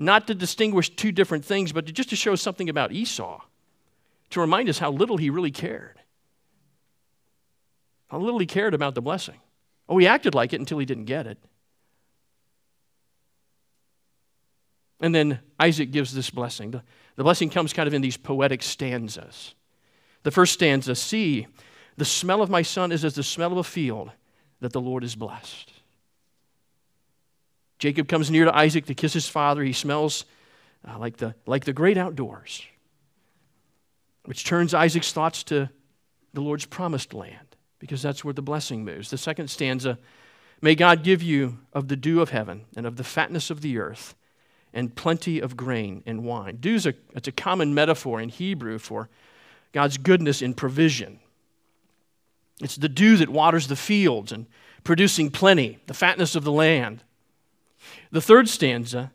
not 0.00 0.26
to 0.26 0.34
distinguish 0.34 0.88
two 0.88 1.12
different 1.12 1.44
things, 1.44 1.72
but 1.72 1.84
to 1.86 1.92
just 1.92 2.08
to 2.08 2.16
show 2.16 2.34
something 2.34 2.70
about 2.70 2.90
Esau 2.90 3.42
to 4.30 4.40
remind 4.40 4.70
us 4.70 4.78
how 4.78 4.90
little 4.90 5.18
he 5.18 5.28
really 5.28 5.50
cared. 5.50 6.00
How 8.08 8.18
little 8.18 8.38
he 8.38 8.46
cared 8.46 8.72
about 8.72 8.94
the 8.94 9.02
blessing. 9.02 9.38
Oh, 9.88 9.98
he 9.98 10.06
acted 10.06 10.34
like 10.34 10.54
it 10.54 10.60
until 10.60 10.78
he 10.78 10.86
didn't 10.86 11.04
get 11.04 11.26
it. 11.26 11.36
And 15.00 15.14
then 15.14 15.40
Isaac 15.58 15.90
gives 15.90 16.14
this 16.14 16.30
blessing. 16.30 16.70
The, 16.70 16.82
the 17.16 17.22
blessing 17.22 17.50
comes 17.50 17.74
kind 17.74 17.86
of 17.86 17.92
in 17.92 18.00
these 18.00 18.16
poetic 18.16 18.62
stanzas. 18.62 19.54
The 20.22 20.30
first 20.30 20.54
stanza 20.54 20.94
See, 20.94 21.46
the 21.98 22.04
smell 22.06 22.40
of 22.40 22.48
my 22.48 22.62
son 22.62 22.90
is 22.90 23.04
as 23.04 23.14
the 23.14 23.22
smell 23.22 23.52
of 23.52 23.58
a 23.58 23.64
field 23.64 24.12
that 24.60 24.72
the 24.72 24.80
Lord 24.80 25.04
is 25.04 25.14
blessed. 25.14 25.72
Jacob 27.80 28.06
comes 28.06 28.30
near 28.30 28.44
to 28.44 28.56
Isaac 28.56 28.86
to 28.86 28.94
kiss 28.94 29.12
his 29.12 29.28
father. 29.28 29.64
He 29.64 29.72
smells 29.72 30.24
uh, 30.88 30.96
like, 30.98 31.16
the, 31.16 31.34
like 31.46 31.64
the 31.64 31.72
great 31.72 31.98
outdoors, 31.98 32.62
which 34.26 34.44
turns 34.44 34.72
Isaac's 34.72 35.12
thoughts 35.12 35.42
to 35.44 35.68
the 36.32 36.40
Lord's 36.40 36.66
promised 36.66 37.12
land, 37.12 37.56
because 37.80 38.00
that's 38.00 38.24
where 38.24 38.32
the 38.34 38.42
blessing 38.42 38.84
moves. 38.84 39.10
The 39.10 39.18
second 39.18 39.50
stanza 39.50 39.98
May 40.62 40.74
God 40.74 41.02
give 41.02 41.22
you 41.22 41.58
of 41.72 41.88
the 41.88 41.96
dew 41.96 42.20
of 42.20 42.30
heaven 42.30 42.66
and 42.76 42.86
of 42.86 42.96
the 42.96 43.04
fatness 43.04 43.50
of 43.50 43.62
the 43.62 43.78
earth 43.78 44.14
and 44.72 44.94
plenty 44.94 45.40
of 45.40 45.56
grain 45.56 46.02
and 46.06 46.24
wine. 46.24 46.58
Dew's 46.60 46.86
a, 46.86 46.94
it's 47.14 47.28
a 47.28 47.32
common 47.32 47.74
metaphor 47.74 48.20
in 48.20 48.28
Hebrew 48.28 48.78
for 48.78 49.08
God's 49.72 49.96
goodness 49.96 50.42
in 50.42 50.54
provision. 50.54 51.18
It's 52.60 52.76
the 52.76 52.88
dew 52.88 53.16
that 53.16 53.30
waters 53.30 53.68
the 53.68 53.76
fields 53.76 54.32
and 54.32 54.46
producing 54.84 55.30
plenty, 55.30 55.78
the 55.86 55.94
fatness 55.94 56.34
of 56.34 56.44
the 56.44 56.52
land. 56.52 57.02
The 58.10 58.20
third 58.20 58.48
stanza 58.48 59.12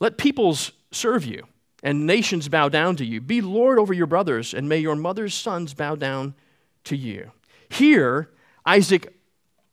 let 0.00 0.18
peoples 0.18 0.72
serve 0.90 1.24
you 1.24 1.44
and 1.82 2.06
nations 2.06 2.48
bow 2.48 2.68
down 2.68 2.96
to 2.96 3.04
you. 3.04 3.20
Be 3.20 3.40
Lord 3.40 3.78
over 3.78 3.92
your 3.92 4.06
brothers, 4.06 4.54
and 4.54 4.68
may 4.68 4.78
your 4.78 4.96
mother's 4.96 5.34
sons 5.34 5.74
bow 5.74 5.94
down 5.94 6.34
to 6.84 6.96
you. 6.96 7.30
Here, 7.68 8.30
Isaac 8.66 9.14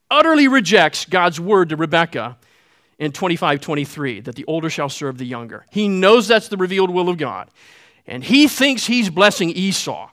utterly 0.09 0.47
rejects 0.47 1.05
God's 1.05 1.39
word 1.39 1.69
to 1.69 1.75
Rebekah 1.75 2.37
in 2.99 3.11
25 3.11 3.59
23 3.59 4.21
that 4.21 4.35
the 4.35 4.45
older 4.45 4.69
shall 4.69 4.89
serve 4.89 5.17
the 5.17 5.25
younger. 5.25 5.65
He 5.71 5.87
knows 5.87 6.27
that's 6.27 6.47
the 6.47 6.57
revealed 6.57 6.89
will 6.89 7.09
of 7.09 7.17
God. 7.17 7.49
And 8.07 8.23
he 8.23 8.47
thinks 8.47 8.85
he's 8.85 9.09
blessing 9.09 9.49
Esau 9.49 10.09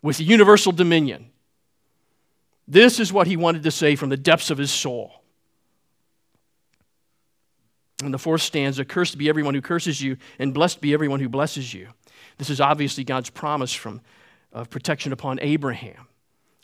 with 0.00 0.20
universal 0.20 0.72
dominion. 0.72 1.30
This 2.66 2.98
is 2.98 3.12
what 3.12 3.26
he 3.26 3.36
wanted 3.36 3.62
to 3.64 3.70
say 3.70 3.94
from 3.94 4.08
the 4.08 4.16
depths 4.16 4.50
of 4.50 4.58
his 4.58 4.70
soul. 4.70 5.15
And 8.02 8.12
the 8.12 8.18
fourth 8.18 8.42
stanza 8.42 8.84
Cursed 8.84 9.16
be 9.16 9.28
everyone 9.28 9.54
who 9.54 9.62
curses 9.62 10.00
you, 10.00 10.18
and 10.38 10.52
blessed 10.52 10.80
be 10.80 10.92
everyone 10.92 11.20
who 11.20 11.28
blesses 11.28 11.72
you. 11.72 11.88
This 12.38 12.50
is 12.50 12.60
obviously 12.60 13.04
God's 13.04 13.30
promise 13.30 13.72
from, 13.72 14.02
of 14.52 14.68
protection 14.68 15.12
upon 15.12 15.38
Abraham. 15.40 16.06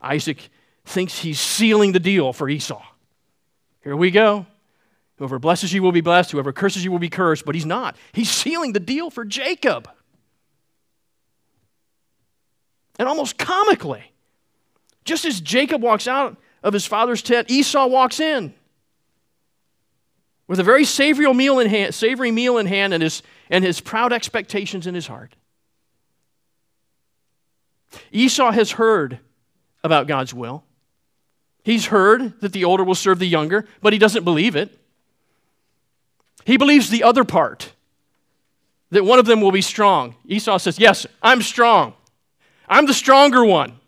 Isaac 0.01 0.51
thinks 0.85 1.19
he's 1.19 1.41
sealing 1.41 1.93
the 1.93 2.01
deal 2.01 2.33
for 2.33 2.49
Esau. 2.49 2.83
Here 3.83 3.97
we 3.97 4.11
go. 4.11 4.47
Whoever 5.17 5.39
blesses 5.39 5.73
you 5.73 5.83
will 5.83 5.93
be 5.93 6.01
blessed, 6.01 6.33
whoever 6.33 6.53
curses 6.53 6.85
you 6.85 6.91
will 6.91 6.99
be 6.99 7.09
cursed, 7.09 7.45
but 7.45 7.55
he's 7.55 7.67
not. 7.67 7.97
He's 8.13 8.31
sealing 8.31 8.73
the 8.73 8.81
deal 8.81 9.09
for 9.09 9.25
Jacob. 9.25 9.89
And 12.99 13.09
almost 13.09 13.39
comically, 13.39 14.13
just 15.05 15.25
as 15.25 15.41
Jacob 15.41 15.81
walks 15.83 16.07
out 16.07 16.37
of 16.63 16.73
his 16.73 16.87
father's 16.87 17.23
tent, 17.23 17.51
Esau 17.51 17.87
walks 17.87 18.21
in 18.21 18.53
with 20.53 20.61
a 20.61 20.63
very 20.63 20.85
savory 20.85 21.33
meal 21.33 21.61
in 21.61 21.67
hand, 21.67 21.95
savory 21.95 22.31
meal 22.31 22.59
in 22.59 22.67
hand 22.67 22.93
and 22.93 23.03
his, 23.03 23.23
and 23.49 23.65
his 23.65 23.81
proud 23.81 24.13
expectations 24.13 24.87
in 24.87 24.95
his 24.95 25.07
heart. 25.07 25.35
Esau 28.13 28.51
has 28.51 28.73
heard 28.73 29.19
about 29.83 30.07
God's 30.07 30.35
will. 30.35 30.63
He's 31.65 31.87
heard 31.87 32.39
that 32.43 32.53
the 32.53 32.67
older 32.67 32.85
will 32.85 32.95
serve 32.95 33.19
the 33.19 33.25
younger, 33.25 33.67
but 33.81 33.95
he 33.95 33.99
doesn't 33.99 34.25
believe 34.25 34.55
it. 34.55 34.79
He 36.45 36.59
believes 36.59 36.91
the 36.91 37.03
other 37.03 37.25
part, 37.25 37.73
that 38.91 39.07
one 39.07 39.19
of 39.19 39.25
them 39.25 39.41
will 39.41 39.53
be 39.53 39.63
strong. 39.63 40.17
Esau 40.27 40.59
says, 40.59 40.79
Yes, 40.79 41.07
I'm 41.23 41.41
strong. 41.41 41.95
I'm 42.69 42.85
the 42.85 42.93
stronger 42.93 43.43
one. 43.43 43.79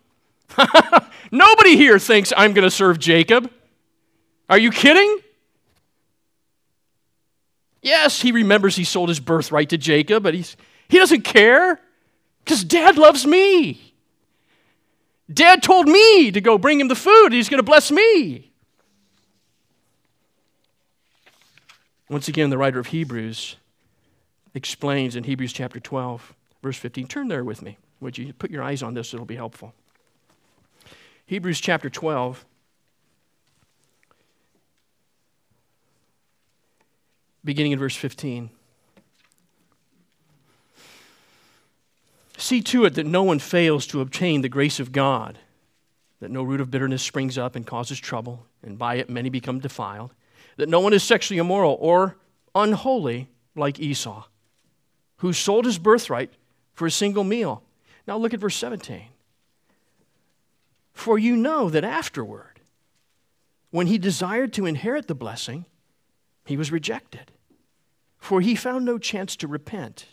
Nobody 1.30 1.76
here 1.76 1.98
thinks 1.98 2.32
I'm 2.34 2.54
going 2.54 2.64
to 2.64 2.70
serve 2.70 2.98
Jacob. 2.98 3.50
Are 4.48 4.56
you 4.56 4.70
kidding? 4.70 5.18
Yes, 7.84 8.22
he 8.22 8.32
remembers 8.32 8.76
he 8.76 8.84
sold 8.84 9.10
his 9.10 9.20
birthright 9.20 9.68
to 9.68 9.76
Jacob, 9.76 10.22
but 10.22 10.32
he's, 10.32 10.56
he 10.88 10.98
doesn't 10.98 11.20
care 11.20 11.78
because 12.42 12.64
dad 12.64 12.96
loves 12.96 13.26
me. 13.26 13.92
Dad 15.32 15.62
told 15.62 15.86
me 15.86 16.30
to 16.30 16.40
go 16.40 16.56
bring 16.56 16.80
him 16.80 16.88
the 16.88 16.94
food. 16.94 17.34
He's 17.34 17.50
going 17.50 17.58
to 17.58 17.62
bless 17.62 17.90
me. 17.90 18.50
Once 22.08 22.26
again, 22.26 22.48
the 22.48 22.56
writer 22.56 22.78
of 22.78 22.86
Hebrews 22.86 23.56
explains 24.54 25.14
in 25.14 25.24
Hebrews 25.24 25.52
chapter 25.52 25.78
12, 25.78 26.34
verse 26.62 26.78
15. 26.78 27.06
Turn 27.06 27.28
there 27.28 27.44
with 27.44 27.60
me. 27.60 27.76
Would 28.00 28.16
you 28.16 28.32
put 28.32 28.50
your 28.50 28.62
eyes 28.62 28.82
on 28.82 28.94
this? 28.94 29.12
It'll 29.12 29.26
be 29.26 29.36
helpful. 29.36 29.74
Hebrews 31.26 31.60
chapter 31.60 31.90
12. 31.90 32.46
Beginning 37.44 37.72
in 37.72 37.78
verse 37.78 37.96
15. 37.96 38.50
See 42.36 42.62
to 42.62 42.84
it 42.84 42.94
that 42.94 43.06
no 43.06 43.22
one 43.22 43.38
fails 43.38 43.86
to 43.88 44.00
obtain 44.00 44.42
the 44.42 44.48
grace 44.48 44.80
of 44.80 44.92
God, 44.92 45.38
that 46.20 46.30
no 46.30 46.42
root 46.42 46.60
of 46.60 46.70
bitterness 46.70 47.02
springs 47.02 47.38
up 47.38 47.54
and 47.54 47.66
causes 47.66 47.98
trouble, 48.00 48.46
and 48.62 48.78
by 48.78 48.96
it 48.96 49.08
many 49.08 49.28
become 49.28 49.60
defiled 49.60 50.12
that 50.56 50.68
no 50.68 50.80
one 50.80 50.92
is 50.92 51.02
sexually 51.02 51.38
immoral 51.38 51.76
or 51.80 52.16
unholy 52.54 53.28
like 53.54 53.80
Esau, 53.80 54.24
who 55.18 55.32
sold 55.32 55.64
his 55.64 55.78
birthright 55.78 56.32
for 56.74 56.86
a 56.86 56.90
single 56.90 57.24
meal. 57.24 57.62
Now 58.06 58.16
look 58.16 58.34
at 58.34 58.40
verse 58.40 58.56
17. 58.56 59.06
For 60.92 61.18
you 61.18 61.36
know 61.36 61.70
that 61.70 61.84
afterward, 61.84 62.60
when 63.70 63.88
he 63.88 63.98
desired 63.98 64.52
to 64.52 64.66
inherit 64.66 65.08
the 65.08 65.14
blessing, 65.14 65.64
he 66.44 66.56
was 66.56 66.70
rejected. 66.70 67.32
For 68.24 68.40
he 68.40 68.54
found 68.54 68.86
no 68.86 68.96
chance 68.96 69.36
to 69.36 69.46
repent, 69.46 70.06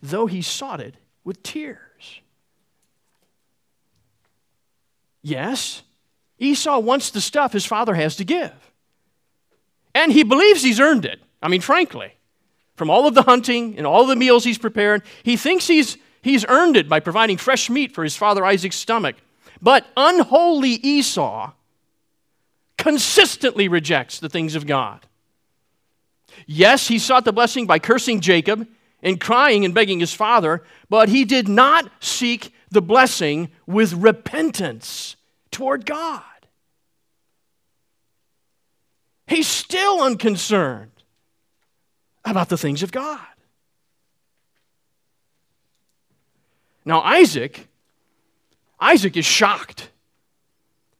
though 0.00 0.24
he 0.24 0.40
sought 0.40 0.80
it 0.80 0.94
with 1.24 1.42
tears. 1.42 2.22
Yes, 5.20 5.82
Esau 6.38 6.78
wants 6.78 7.10
the 7.10 7.20
stuff 7.20 7.52
his 7.52 7.66
father 7.66 7.94
has 7.96 8.16
to 8.16 8.24
give. 8.24 8.54
And 9.94 10.10
he 10.10 10.22
believes 10.22 10.62
he's 10.62 10.80
earned 10.80 11.04
it. 11.04 11.20
I 11.42 11.48
mean, 11.48 11.60
frankly, 11.60 12.14
from 12.76 12.88
all 12.88 13.06
of 13.06 13.14
the 13.14 13.24
hunting 13.24 13.76
and 13.76 13.86
all 13.86 14.06
the 14.06 14.16
meals 14.16 14.44
he's 14.44 14.56
prepared, 14.56 15.02
he 15.22 15.36
thinks 15.36 15.66
he's, 15.66 15.98
he's 16.22 16.46
earned 16.48 16.78
it 16.78 16.88
by 16.88 16.98
providing 16.98 17.36
fresh 17.36 17.68
meat 17.68 17.92
for 17.92 18.04
his 18.04 18.16
father 18.16 18.42
Isaac's 18.42 18.76
stomach. 18.76 19.16
But 19.60 19.86
unholy 19.98 20.80
Esau 20.82 21.52
consistently 22.78 23.68
rejects 23.68 24.18
the 24.18 24.30
things 24.30 24.54
of 24.54 24.66
God. 24.66 25.06
Yes, 26.46 26.88
he 26.88 26.98
sought 26.98 27.24
the 27.24 27.32
blessing 27.32 27.66
by 27.66 27.78
cursing 27.78 28.20
Jacob 28.20 28.66
and 29.02 29.20
crying 29.20 29.64
and 29.64 29.74
begging 29.74 30.00
his 30.00 30.14
father, 30.14 30.62
but 30.88 31.08
he 31.08 31.24
did 31.24 31.48
not 31.48 31.90
seek 32.00 32.52
the 32.70 32.82
blessing 32.82 33.50
with 33.66 33.92
repentance 33.92 35.16
toward 35.50 35.84
God. 35.84 36.22
He's 39.26 39.46
still 39.46 40.02
unconcerned 40.02 40.90
about 42.24 42.48
the 42.48 42.58
things 42.58 42.82
of 42.82 42.92
God. 42.92 43.20
Now, 46.84 47.00
Isaac, 47.00 47.68
Isaac 48.80 49.16
is 49.16 49.24
shocked. 49.24 49.90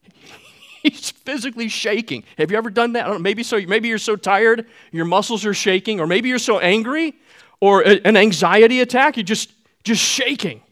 He's 0.83 1.12
physically 1.24 1.68
shaking. 1.68 2.24
Have 2.38 2.50
you 2.50 2.56
ever 2.56 2.70
done 2.70 2.92
that? 2.94 3.20
maybe 3.20 3.42
so. 3.42 3.61
Maybe 3.61 3.88
you're 3.88 3.98
so 3.98 4.16
tired, 4.16 4.66
your 4.90 5.04
muscles 5.04 5.44
are 5.44 5.54
shaking, 5.54 6.00
or 6.00 6.06
maybe 6.06 6.28
you're 6.28 6.38
so 6.38 6.58
angry, 6.58 7.14
or 7.61 7.82
a, 7.82 8.00
an 8.04 8.16
anxiety 8.16 8.80
attack, 8.80 9.16
you're 9.16 9.24
just 9.24 9.52
just 9.85 10.02
shaking. 10.02 10.62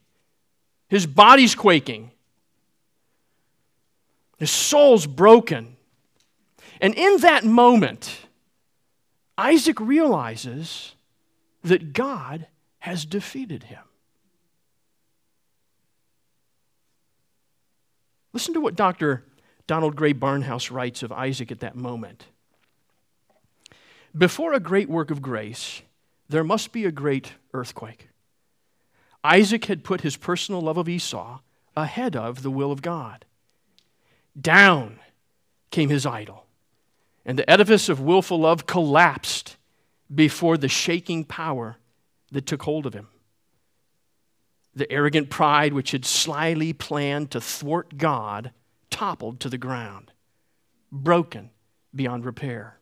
His 0.88 1.06
body's 1.06 1.54
quaking. 1.54 2.10
His 4.38 4.50
soul's 4.50 5.06
broken. 5.06 5.76
And 6.80 6.94
in 6.94 7.18
that 7.18 7.44
moment, 7.44 8.20
Isaac 9.36 9.78
realizes 9.80 10.94
that 11.62 11.92
God 11.92 12.46
has 12.78 13.04
defeated 13.04 13.64
him. 13.64 13.82
Listen 18.32 18.54
to 18.54 18.60
what 18.60 18.76
Dr. 18.76 19.24
Donald 19.70 19.94
Grey 19.94 20.12
Barnhouse 20.12 20.72
writes 20.72 21.04
of 21.04 21.12
Isaac 21.12 21.52
at 21.52 21.60
that 21.60 21.76
moment. 21.76 22.24
Before 24.18 24.52
a 24.52 24.58
great 24.58 24.88
work 24.88 25.12
of 25.12 25.22
grace, 25.22 25.82
there 26.28 26.42
must 26.42 26.72
be 26.72 26.86
a 26.86 26.90
great 26.90 27.34
earthquake. 27.54 28.08
Isaac 29.22 29.66
had 29.66 29.84
put 29.84 30.00
his 30.00 30.16
personal 30.16 30.60
love 30.60 30.76
of 30.76 30.88
Esau 30.88 31.38
ahead 31.76 32.16
of 32.16 32.42
the 32.42 32.50
will 32.50 32.72
of 32.72 32.82
God. 32.82 33.24
Down 34.36 34.98
came 35.70 35.88
his 35.88 36.04
idol. 36.04 36.46
And 37.24 37.38
the 37.38 37.48
edifice 37.48 37.88
of 37.88 38.00
willful 38.00 38.40
love 38.40 38.66
collapsed 38.66 39.56
before 40.12 40.56
the 40.56 40.66
shaking 40.66 41.22
power 41.22 41.76
that 42.32 42.44
took 42.44 42.64
hold 42.64 42.86
of 42.86 42.94
him. 42.94 43.06
The 44.74 44.90
arrogant 44.90 45.30
pride 45.30 45.74
which 45.74 45.92
had 45.92 46.04
slyly 46.04 46.72
planned 46.72 47.30
to 47.30 47.40
thwart 47.40 47.98
God 47.98 48.50
toppled 49.00 49.40
to 49.40 49.48
the 49.48 49.56
ground, 49.56 50.12
broken 50.92 51.48
beyond 51.94 52.22
repair. 52.22 52.76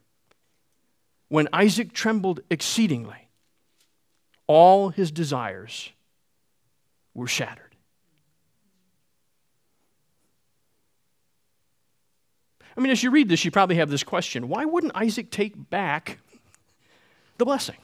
When 1.29 1.47
Isaac 1.53 1.93
trembled 1.93 2.41
exceedingly, 2.51 3.29
all 4.49 4.89
his 4.89 5.13
desires 5.13 5.91
were 7.15 7.29
shattered. 7.29 7.77
I 12.77 12.81
mean, 12.81 12.91
as 12.91 13.01
you 13.01 13.13
read 13.13 13.29
this, 13.29 13.45
you 13.45 13.53
probably 13.53 13.77
have 13.77 13.89
this 13.89 14.03
question 14.03 14.49
why 14.49 14.65
wouldn't 14.65 14.97
Isaac 14.97 15.31
take 15.31 15.71
back 15.71 16.19
the 17.37 17.45
blessing? 17.45 17.79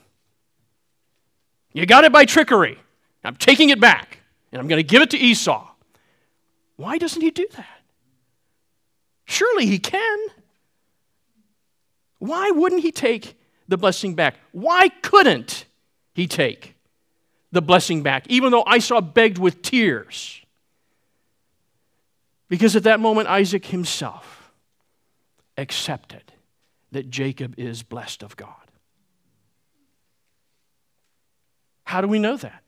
You 1.72 1.86
got 1.86 2.02
it 2.02 2.10
by 2.10 2.24
trickery. 2.24 2.78
I'm 3.22 3.36
taking 3.36 3.70
it 3.70 3.78
back, 3.78 4.18
and 4.50 4.60
I'm 4.60 4.66
going 4.66 4.80
to 4.80 4.88
give 4.88 5.02
it 5.02 5.10
to 5.10 5.18
Esau. 5.18 5.70
Why 6.74 6.98
doesn't 6.98 7.22
he 7.22 7.30
do 7.30 7.46
that? 7.54 7.73
Surely 9.24 9.66
he 9.66 9.78
can. 9.78 10.18
Why 12.18 12.50
wouldn't 12.50 12.82
he 12.82 12.92
take 12.92 13.38
the 13.68 13.76
blessing 13.76 14.14
back? 14.14 14.36
Why 14.52 14.88
couldn't 14.88 15.66
he 16.14 16.26
take 16.26 16.74
the 17.52 17.62
blessing 17.62 18.02
back, 18.02 18.26
even 18.28 18.50
though 18.50 18.64
Esau 18.74 19.00
begged 19.00 19.38
with 19.38 19.62
tears? 19.62 20.40
Because 22.48 22.76
at 22.76 22.84
that 22.84 23.00
moment, 23.00 23.28
Isaac 23.28 23.66
himself 23.66 24.52
accepted 25.56 26.22
that 26.92 27.10
Jacob 27.10 27.58
is 27.58 27.82
blessed 27.82 28.22
of 28.22 28.36
God. 28.36 28.48
How 31.84 32.00
do 32.00 32.08
we 32.08 32.18
know 32.18 32.36
that? 32.36 32.62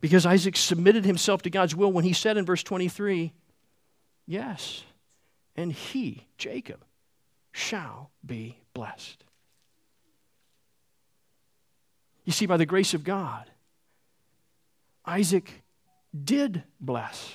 Because 0.00 0.26
Isaac 0.26 0.56
submitted 0.56 1.04
himself 1.04 1.42
to 1.42 1.50
God's 1.50 1.76
will 1.76 1.92
when 1.92 2.04
he 2.04 2.12
said 2.12 2.36
in 2.36 2.44
verse 2.44 2.62
23, 2.62 3.32
Yes, 4.26 4.84
and 5.56 5.72
he, 5.72 6.26
Jacob, 6.38 6.84
shall 7.52 8.10
be 8.24 8.58
blessed. 8.74 9.24
You 12.24 12.32
see, 12.32 12.46
by 12.46 12.56
the 12.56 12.66
grace 12.66 12.94
of 12.94 13.04
God, 13.04 13.50
Isaac 15.04 15.62
did 16.24 16.62
bless 16.80 17.34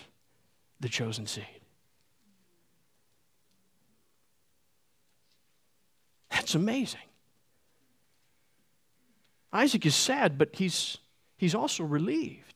the 0.80 0.89
chosen 0.89 1.28
seed. 1.28 1.45
That's 6.32 6.56
amazing. 6.56 7.02
Isaac 9.52 9.86
is 9.86 9.95
sad, 9.95 10.38
but 10.38 10.56
he's, 10.56 10.97
he's 11.36 11.56
also 11.56 11.84
relieved. 11.84 12.46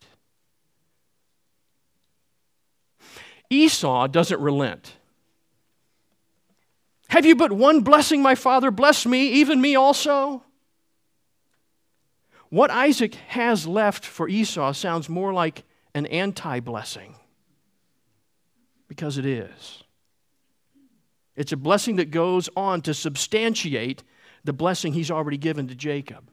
Esau 3.52 4.08
doesn't 4.08 4.40
relent. 4.40 4.96
Have 7.10 7.26
you 7.26 7.36
but 7.36 7.52
one 7.52 7.82
blessing, 7.82 8.22
my 8.22 8.34
father? 8.34 8.72
Bless 8.72 9.06
me, 9.06 9.28
even 9.34 9.60
me 9.60 9.76
also. 9.76 10.44
What 12.48 12.72
Isaac 12.72 13.16
has 13.16 13.68
left 13.68 14.06
for 14.06 14.30
Esau 14.30 14.72
sounds 14.72 15.10
more 15.10 15.34
like 15.34 15.64
an 15.94 16.06
anti 16.06 16.62
blessing 16.62 17.16
because 18.88 19.18
it 19.18 19.26
is. 19.26 19.84
It's 21.36 21.52
a 21.52 21.58
blessing 21.58 21.98
that 21.98 22.10
goes 22.10 22.50
on 22.56 22.82
to 22.84 22.94
substantiate 22.94 24.04
the 24.46 24.54
blessing 24.54 24.94
he's 24.94 25.12
already 25.12 25.38
given 25.38 25.68
to 25.68 25.76
Jacob. 25.76 26.30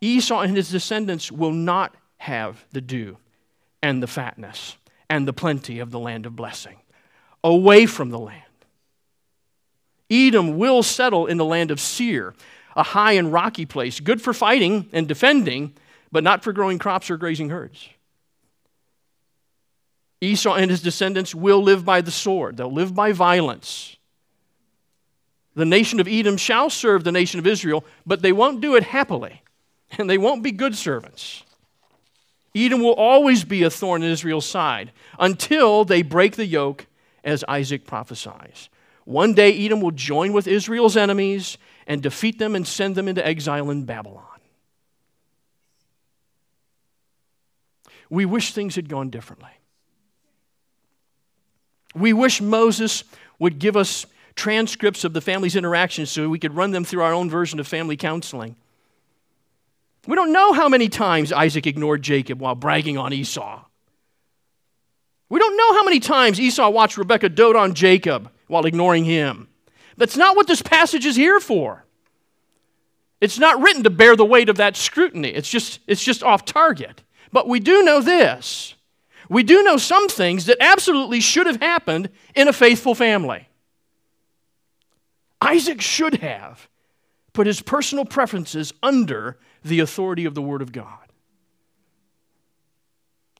Esau 0.00 0.42
and 0.42 0.56
his 0.56 0.70
descendants 0.70 1.32
will 1.32 1.52
not 1.52 1.96
have 2.18 2.64
the 2.70 2.80
dew 2.80 3.18
and 3.84 4.02
the 4.02 4.06
fatness 4.06 4.78
and 5.10 5.28
the 5.28 5.32
plenty 5.34 5.78
of 5.78 5.90
the 5.90 5.98
land 5.98 6.24
of 6.24 6.34
blessing 6.34 6.78
away 7.44 7.84
from 7.84 8.08
the 8.08 8.18
land. 8.18 8.40
Edom 10.10 10.56
will 10.56 10.82
settle 10.82 11.26
in 11.26 11.36
the 11.36 11.44
land 11.44 11.70
of 11.70 11.78
Seir, 11.78 12.34
a 12.74 12.82
high 12.82 13.12
and 13.12 13.30
rocky 13.30 13.66
place, 13.66 14.00
good 14.00 14.22
for 14.22 14.32
fighting 14.32 14.88
and 14.94 15.06
defending, 15.06 15.74
but 16.10 16.24
not 16.24 16.42
for 16.42 16.54
growing 16.54 16.78
crops 16.78 17.10
or 17.10 17.18
grazing 17.18 17.50
herds. 17.50 17.90
Esau 20.22 20.54
and 20.54 20.70
his 20.70 20.80
descendants 20.80 21.34
will 21.34 21.62
live 21.62 21.84
by 21.84 22.00
the 22.00 22.10
sword, 22.10 22.56
they'll 22.56 22.72
live 22.72 22.94
by 22.94 23.12
violence. 23.12 23.96
The 25.54 25.66
nation 25.66 26.00
of 26.00 26.08
Edom 26.08 26.38
shall 26.38 26.70
serve 26.70 27.04
the 27.04 27.12
nation 27.12 27.38
of 27.38 27.46
Israel, 27.46 27.84
but 28.06 28.22
they 28.22 28.32
won't 28.32 28.62
do 28.62 28.76
it 28.76 28.82
happily, 28.82 29.42
and 29.98 30.08
they 30.08 30.16
won't 30.16 30.42
be 30.42 30.52
good 30.52 30.74
servants. 30.74 31.43
Edom 32.54 32.82
will 32.82 32.94
always 32.94 33.44
be 33.44 33.62
a 33.62 33.70
thorn 33.70 34.02
in 34.02 34.10
Israel's 34.10 34.46
side 34.46 34.92
until 35.18 35.84
they 35.84 36.02
break 36.02 36.36
the 36.36 36.46
yoke, 36.46 36.86
as 37.24 37.42
Isaac 37.48 37.86
prophesies. 37.86 38.68
One 39.04 39.34
day, 39.34 39.52
Edom 39.64 39.80
will 39.80 39.90
join 39.90 40.32
with 40.32 40.46
Israel's 40.46 40.96
enemies 40.96 41.58
and 41.86 42.02
defeat 42.02 42.38
them 42.38 42.54
and 42.54 42.66
send 42.66 42.94
them 42.94 43.08
into 43.08 43.26
exile 43.26 43.70
in 43.70 43.84
Babylon. 43.84 44.22
We 48.10 48.24
wish 48.26 48.52
things 48.52 48.76
had 48.76 48.88
gone 48.88 49.10
differently. 49.10 49.50
We 51.94 52.12
wish 52.12 52.40
Moses 52.40 53.04
would 53.38 53.58
give 53.58 53.76
us 53.76 54.06
transcripts 54.36 55.04
of 55.04 55.12
the 55.12 55.20
family's 55.20 55.56
interactions 55.56 56.10
so 56.10 56.28
we 56.28 56.38
could 56.38 56.54
run 56.54 56.72
them 56.72 56.84
through 56.84 57.02
our 57.02 57.12
own 57.12 57.30
version 57.30 57.60
of 57.60 57.66
family 57.66 57.96
counseling. 57.96 58.56
We 60.06 60.16
don't 60.16 60.32
know 60.32 60.52
how 60.52 60.68
many 60.68 60.88
times 60.88 61.32
Isaac 61.32 61.66
ignored 61.66 62.02
Jacob 62.02 62.40
while 62.40 62.54
bragging 62.54 62.98
on 62.98 63.12
Esau. 63.12 63.64
We 65.28 65.38
don't 65.38 65.56
know 65.56 65.72
how 65.74 65.84
many 65.84 66.00
times 66.00 66.38
Esau 66.38 66.68
watched 66.70 66.98
Rebekah 66.98 67.30
dote 67.30 67.56
on 67.56 67.74
Jacob 67.74 68.30
while 68.46 68.66
ignoring 68.66 69.04
him. 69.04 69.48
That's 69.96 70.16
not 70.16 70.36
what 70.36 70.46
this 70.46 70.62
passage 70.62 71.06
is 71.06 71.16
here 71.16 71.40
for. 71.40 71.84
It's 73.20 73.38
not 73.38 73.60
written 73.62 73.84
to 73.84 73.90
bear 73.90 74.16
the 74.16 74.24
weight 74.24 74.48
of 74.48 74.56
that 74.56 74.76
scrutiny. 74.76 75.30
It's 75.30 75.48
just, 75.48 75.80
it's 75.86 76.04
just 76.04 76.22
off 76.22 76.44
target. 76.44 77.02
But 77.32 77.48
we 77.48 77.58
do 77.58 77.82
know 77.82 78.00
this. 78.00 78.74
We 79.28 79.42
do 79.42 79.62
know 79.62 79.78
some 79.78 80.08
things 80.08 80.46
that 80.46 80.58
absolutely 80.60 81.20
should 81.20 81.46
have 81.46 81.60
happened 81.60 82.10
in 82.34 82.48
a 82.48 82.52
faithful 82.52 82.94
family. 82.94 83.48
Isaac 85.40 85.80
should 85.80 86.16
have 86.16 86.68
put 87.32 87.46
his 87.46 87.62
personal 87.62 88.04
preferences 88.04 88.72
under 88.82 89.38
the 89.64 89.80
authority 89.80 90.26
of 90.26 90.34
the 90.34 90.42
Word 90.42 90.62
of 90.62 90.72
God. 90.72 90.98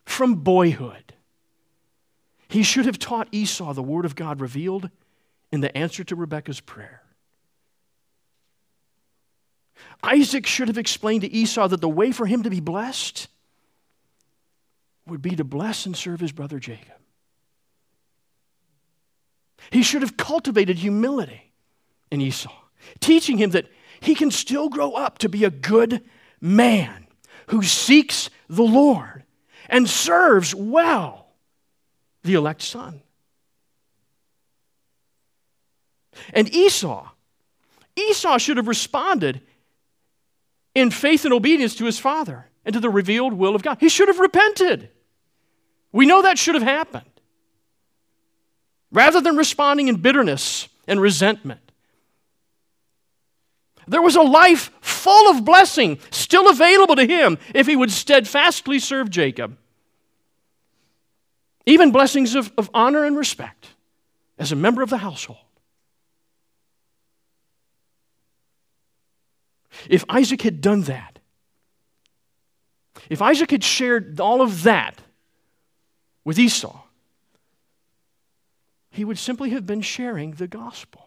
From 0.06 0.36
boyhood, 0.36 1.14
he 2.48 2.62
should 2.62 2.86
have 2.86 2.98
taught 2.98 3.28
Esau 3.30 3.72
the 3.72 3.82
Word 3.82 4.04
of 4.04 4.16
God 4.16 4.40
revealed 4.40 4.90
in 5.52 5.60
the 5.60 5.76
answer 5.76 6.02
to 6.04 6.16
Rebekah's 6.16 6.60
prayer. 6.60 7.02
Isaac 10.02 10.46
should 10.46 10.68
have 10.68 10.78
explained 10.78 11.22
to 11.22 11.32
Esau 11.32 11.68
that 11.68 11.80
the 11.80 11.88
way 11.88 12.12
for 12.12 12.26
him 12.26 12.42
to 12.42 12.50
be 12.50 12.60
blessed 12.60 13.28
would 15.06 15.22
be 15.22 15.36
to 15.36 15.44
bless 15.44 15.86
and 15.86 15.96
serve 15.96 16.20
his 16.20 16.32
brother 16.32 16.58
Jacob. 16.58 16.94
He 19.70 19.82
should 19.82 20.02
have 20.02 20.16
cultivated 20.16 20.78
humility 20.78 21.52
in 22.10 22.20
Esau, 22.20 22.52
teaching 23.00 23.38
him 23.38 23.50
that 23.50 23.66
he 24.00 24.14
can 24.14 24.30
still 24.30 24.68
grow 24.68 24.92
up 24.92 25.18
to 25.18 25.28
be 25.28 25.44
a 25.44 25.50
good 25.50 26.04
man 26.44 27.06
who 27.48 27.62
seeks 27.62 28.28
the 28.48 28.62
Lord 28.62 29.24
and 29.68 29.88
serves 29.88 30.54
well 30.54 31.26
the 32.22 32.34
elect 32.34 32.60
son. 32.60 33.00
And 36.32 36.52
Esau, 36.54 37.08
Esau 37.96 38.38
should 38.38 38.58
have 38.58 38.68
responded 38.68 39.40
in 40.74 40.90
faith 40.90 41.24
and 41.24 41.32
obedience 41.32 41.74
to 41.76 41.86
his 41.86 41.98
father 41.98 42.46
and 42.64 42.74
to 42.74 42.80
the 42.80 42.90
revealed 42.90 43.32
will 43.32 43.54
of 43.54 43.62
God. 43.62 43.78
He 43.80 43.88
should 43.88 44.08
have 44.08 44.20
repented. 44.20 44.90
We 45.92 46.06
know 46.06 46.22
that 46.22 46.38
should 46.38 46.54
have 46.54 46.62
happened. 46.62 47.08
Rather 48.92 49.20
than 49.20 49.36
responding 49.36 49.88
in 49.88 49.96
bitterness 49.96 50.68
and 50.86 51.00
resentment, 51.00 51.63
there 53.86 54.02
was 54.02 54.16
a 54.16 54.22
life 54.22 54.70
full 54.80 55.30
of 55.30 55.44
blessing 55.44 55.98
still 56.10 56.48
available 56.48 56.96
to 56.96 57.06
him 57.06 57.38
if 57.54 57.66
he 57.66 57.76
would 57.76 57.90
steadfastly 57.90 58.78
serve 58.78 59.10
Jacob. 59.10 59.56
Even 61.66 61.92
blessings 61.92 62.34
of, 62.34 62.52
of 62.58 62.70
honor 62.74 63.04
and 63.04 63.16
respect 63.16 63.68
as 64.38 64.52
a 64.52 64.56
member 64.56 64.82
of 64.82 64.90
the 64.90 64.98
household. 64.98 65.38
If 69.88 70.04
Isaac 70.08 70.42
had 70.42 70.60
done 70.60 70.82
that, 70.82 71.18
if 73.10 73.20
Isaac 73.20 73.50
had 73.50 73.64
shared 73.64 74.20
all 74.20 74.40
of 74.40 74.62
that 74.62 75.00
with 76.24 76.38
Esau, 76.38 76.80
he 78.90 79.04
would 79.04 79.18
simply 79.18 79.50
have 79.50 79.66
been 79.66 79.82
sharing 79.82 80.32
the 80.32 80.46
gospel. 80.46 81.03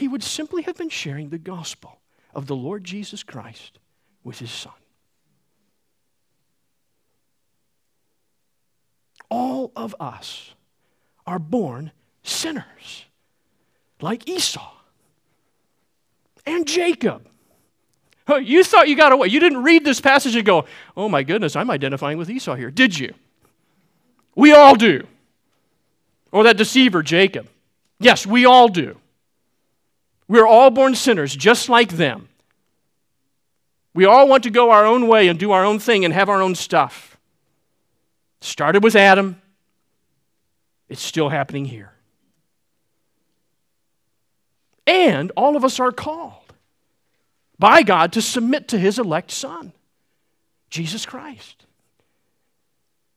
He 0.00 0.08
would 0.08 0.22
simply 0.22 0.62
have 0.62 0.78
been 0.78 0.88
sharing 0.88 1.28
the 1.28 1.36
gospel 1.36 2.00
of 2.34 2.46
the 2.46 2.56
Lord 2.56 2.84
Jesus 2.84 3.22
Christ 3.22 3.78
with 4.24 4.38
his 4.38 4.50
son. 4.50 4.72
All 9.28 9.72
of 9.76 9.94
us 10.00 10.54
are 11.26 11.38
born 11.38 11.92
sinners, 12.22 13.04
like 14.00 14.26
Esau 14.26 14.72
and 16.46 16.66
Jacob. 16.66 17.28
You 18.26 18.64
thought 18.64 18.88
you 18.88 18.96
got 18.96 19.12
away. 19.12 19.28
You 19.28 19.38
didn't 19.38 19.64
read 19.64 19.84
this 19.84 20.00
passage 20.00 20.34
and 20.34 20.46
go, 20.46 20.64
oh 20.96 21.10
my 21.10 21.22
goodness, 21.22 21.56
I'm 21.56 21.70
identifying 21.70 22.16
with 22.16 22.30
Esau 22.30 22.54
here. 22.54 22.70
Did 22.70 22.98
you? 22.98 23.12
We 24.34 24.54
all 24.54 24.76
do. 24.76 25.06
Or 26.32 26.44
that 26.44 26.56
deceiver, 26.56 27.02
Jacob. 27.02 27.48
Yes, 27.98 28.26
we 28.26 28.46
all 28.46 28.68
do. 28.68 28.96
We're 30.30 30.46
all 30.46 30.70
born 30.70 30.94
sinners, 30.94 31.34
just 31.34 31.68
like 31.68 31.96
them. 31.96 32.28
We 33.94 34.04
all 34.04 34.28
want 34.28 34.44
to 34.44 34.50
go 34.50 34.70
our 34.70 34.86
own 34.86 35.08
way 35.08 35.26
and 35.26 35.36
do 35.36 35.50
our 35.50 35.64
own 35.64 35.80
thing 35.80 36.04
and 36.04 36.14
have 36.14 36.28
our 36.28 36.40
own 36.40 36.54
stuff. 36.54 37.16
Started 38.40 38.84
with 38.84 38.94
Adam, 38.94 39.42
it's 40.88 41.02
still 41.02 41.30
happening 41.30 41.64
here. 41.64 41.92
And 44.86 45.32
all 45.36 45.56
of 45.56 45.64
us 45.64 45.80
are 45.80 45.90
called 45.90 46.52
by 47.58 47.82
God 47.82 48.12
to 48.12 48.22
submit 48.22 48.68
to 48.68 48.78
his 48.78 49.00
elect 49.00 49.32
Son, 49.32 49.72
Jesus 50.70 51.04
Christ. 51.04 51.66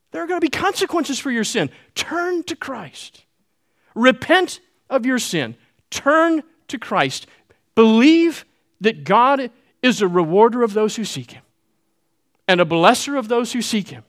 There 0.10 0.24
are 0.24 0.28
going 0.28 0.42
to 0.42 0.46
be 0.46 0.50
consequences 0.50 1.20
for 1.20 1.30
your 1.30 1.44
sin. 1.44 1.70
Turn 1.94 2.42
to 2.46 2.56
Christ. 2.56 3.24
Repent 3.94 4.62
of 4.90 5.06
your 5.06 5.20
sin. 5.20 5.56
Turn 5.92 6.42
to 6.74 6.80
Christ. 6.80 7.26
Believe 7.76 8.46
that 8.82 9.06
God 9.06 9.50
is 9.82 10.02
a 10.02 10.08
rewarder 10.08 10.62
of 10.62 10.74
those 10.74 10.96
who 10.96 11.06
seek 11.06 11.32
him 11.32 11.44
and 12.48 12.60
a 12.60 12.66
blesser 12.66 13.18
of 13.18 13.28
those 13.28 13.54
who 13.54 13.62
seek 13.62 13.88
him. 13.90 14.04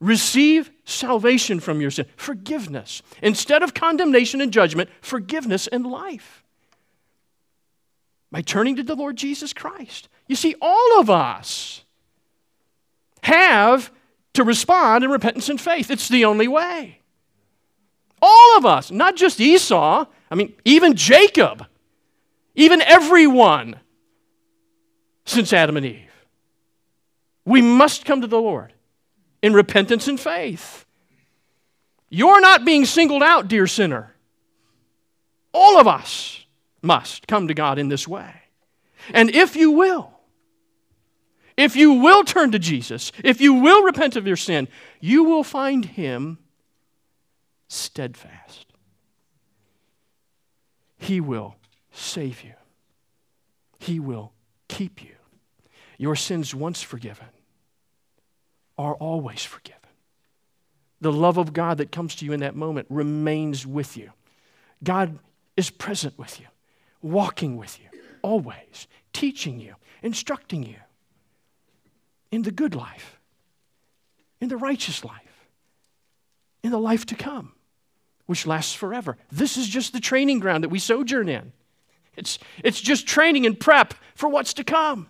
Receive 0.00 0.70
salvation 0.84 1.60
from 1.60 1.80
your 1.80 1.90
sin, 1.90 2.06
forgiveness. 2.16 3.02
Instead 3.22 3.62
of 3.62 3.74
condemnation 3.74 4.40
and 4.40 4.52
judgment, 4.52 4.90
forgiveness 5.00 5.66
and 5.66 5.86
life. 5.86 6.44
By 8.30 8.42
turning 8.42 8.76
to 8.76 8.82
the 8.82 8.94
Lord 8.94 9.16
Jesus 9.16 9.52
Christ. 9.52 10.08
You 10.28 10.36
see, 10.36 10.54
all 10.60 11.00
of 11.00 11.10
us 11.10 11.82
have 13.22 13.90
to 14.34 14.44
respond 14.44 15.02
in 15.02 15.10
repentance 15.10 15.48
and 15.48 15.60
faith. 15.60 15.90
It's 15.90 16.08
the 16.08 16.24
only 16.24 16.46
way. 16.46 17.00
All 18.20 18.56
of 18.56 18.66
us, 18.66 18.90
not 18.90 19.16
just 19.16 19.40
Esau, 19.40 20.06
I 20.30 20.34
mean, 20.34 20.54
even 20.64 20.94
Jacob, 20.94 21.66
even 22.54 22.82
everyone 22.82 23.76
since 25.24 25.52
Adam 25.52 25.76
and 25.76 25.86
Eve. 25.86 26.26
We 27.44 27.62
must 27.62 28.04
come 28.04 28.20
to 28.20 28.26
the 28.26 28.40
Lord 28.40 28.72
in 29.42 29.54
repentance 29.54 30.08
and 30.08 30.18
faith. 30.18 30.84
You're 32.10 32.40
not 32.40 32.64
being 32.64 32.84
singled 32.84 33.22
out, 33.22 33.48
dear 33.48 33.66
sinner. 33.66 34.14
All 35.52 35.78
of 35.78 35.86
us 35.86 36.44
must 36.82 37.26
come 37.26 37.48
to 37.48 37.54
God 37.54 37.78
in 37.78 37.88
this 37.88 38.08
way. 38.08 38.32
And 39.12 39.30
if 39.30 39.56
you 39.56 39.70
will, 39.70 40.12
if 41.56 41.74
you 41.74 41.94
will 41.94 42.24
turn 42.24 42.52
to 42.52 42.58
Jesus, 42.58 43.12
if 43.24 43.40
you 43.40 43.54
will 43.54 43.82
repent 43.82 44.16
of 44.16 44.26
your 44.26 44.36
sin, 44.36 44.68
you 45.00 45.24
will 45.24 45.44
find 45.44 45.84
Him 45.84 46.38
steadfast. 47.68 48.67
He 50.98 51.20
will 51.20 51.56
save 51.92 52.42
you, 52.42 52.54
He 53.78 54.00
will 54.00 54.32
keep 54.68 55.02
you. 55.02 55.14
Your 55.96 56.14
sins 56.14 56.54
once 56.54 56.82
forgiven 56.82 57.26
are 58.76 58.94
always 58.94 59.44
forgiven. 59.44 59.80
The 61.00 61.12
love 61.12 61.38
of 61.38 61.52
God 61.52 61.78
that 61.78 61.92
comes 61.92 62.14
to 62.16 62.24
you 62.24 62.32
in 62.32 62.40
that 62.40 62.54
moment 62.54 62.86
remains 62.90 63.66
with 63.66 63.96
you. 63.96 64.12
God 64.82 65.18
is 65.56 65.70
present 65.70 66.18
with 66.18 66.40
you, 66.40 66.46
walking 67.02 67.56
with 67.56 67.78
you, 67.80 68.00
always, 68.22 68.86
teaching 69.12 69.58
you, 69.60 69.74
instructing 70.02 70.62
you 70.62 70.76
in 72.30 72.42
the 72.42 72.50
good 72.50 72.74
life, 72.74 73.18
in 74.40 74.48
the 74.48 74.56
righteous 74.56 75.04
life, 75.04 75.46
in 76.62 76.70
the 76.70 76.78
life 76.78 77.06
to 77.06 77.14
come, 77.14 77.52
which 78.28 78.46
lasts 78.46 78.72
forever. 78.72 79.16
This 79.32 79.56
is 79.56 79.66
just 79.66 79.92
the 79.92 80.00
training 80.00 80.38
ground 80.38 80.62
that 80.62 80.68
we 80.68 80.78
sojourn 80.78 81.28
in. 81.28 81.52
It's, 82.16 82.38
it's 82.62 82.80
just 82.80 83.06
training 83.06 83.46
and 83.46 83.58
prep 83.58 83.94
for 84.14 84.28
what's 84.28 84.54
to 84.54 84.64
come 84.64 85.08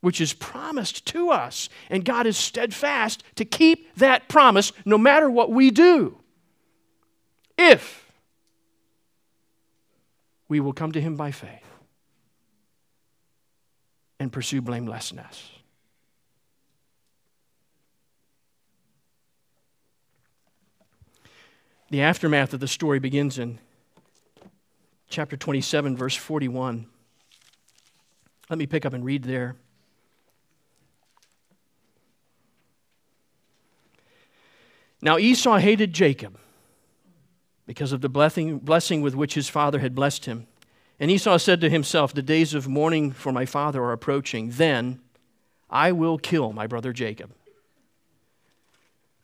which 0.00 0.20
is 0.20 0.32
promised 0.32 1.06
to 1.06 1.30
us. 1.30 1.68
And 1.88 2.04
God 2.04 2.26
is 2.26 2.36
steadfast 2.36 3.22
to 3.36 3.44
keep 3.44 3.94
that 3.96 4.28
promise 4.28 4.72
no 4.84 4.98
matter 4.98 5.30
what 5.30 5.50
we 5.50 5.70
do. 5.70 6.18
If 7.58 8.10
we 10.48 10.60
will 10.60 10.72
come 10.72 10.92
to 10.92 11.00
Him 11.00 11.16
by 11.16 11.30
faith 11.30 11.66
and 14.18 14.32
pursue 14.32 14.62
blamelessness. 14.62 15.50
The 21.90 22.02
aftermath 22.02 22.54
of 22.54 22.60
the 22.60 22.68
story 22.68 23.00
begins 23.00 23.36
in 23.36 23.58
chapter 25.08 25.36
27, 25.36 25.96
verse 25.96 26.14
41. 26.14 26.86
Let 28.48 28.58
me 28.58 28.66
pick 28.66 28.86
up 28.86 28.92
and 28.92 29.04
read 29.04 29.24
there. 29.24 29.56
Now 35.02 35.18
Esau 35.18 35.58
hated 35.58 35.92
Jacob 35.92 36.38
because 37.66 37.90
of 37.90 38.02
the 38.02 38.08
blessing, 38.08 38.58
blessing 38.58 39.02
with 39.02 39.16
which 39.16 39.34
his 39.34 39.48
father 39.48 39.80
had 39.80 39.96
blessed 39.96 40.26
him. 40.26 40.46
And 41.00 41.10
Esau 41.10 41.38
said 41.38 41.60
to 41.62 41.70
himself, 41.70 42.14
The 42.14 42.22
days 42.22 42.54
of 42.54 42.68
mourning 42.68 43.10
for 43.10 43.32
my 43.32 43.46
father 43.46 43.82
are 43.82 43.92
approaching. 43.92 44.50
Then 44.50 45.00
I 45.68 45.90
will 45.90 46.18
kill 46.18 46.52
my 46.52 46.68
brother 46.68 46.92
Jacob. 46.92 47.32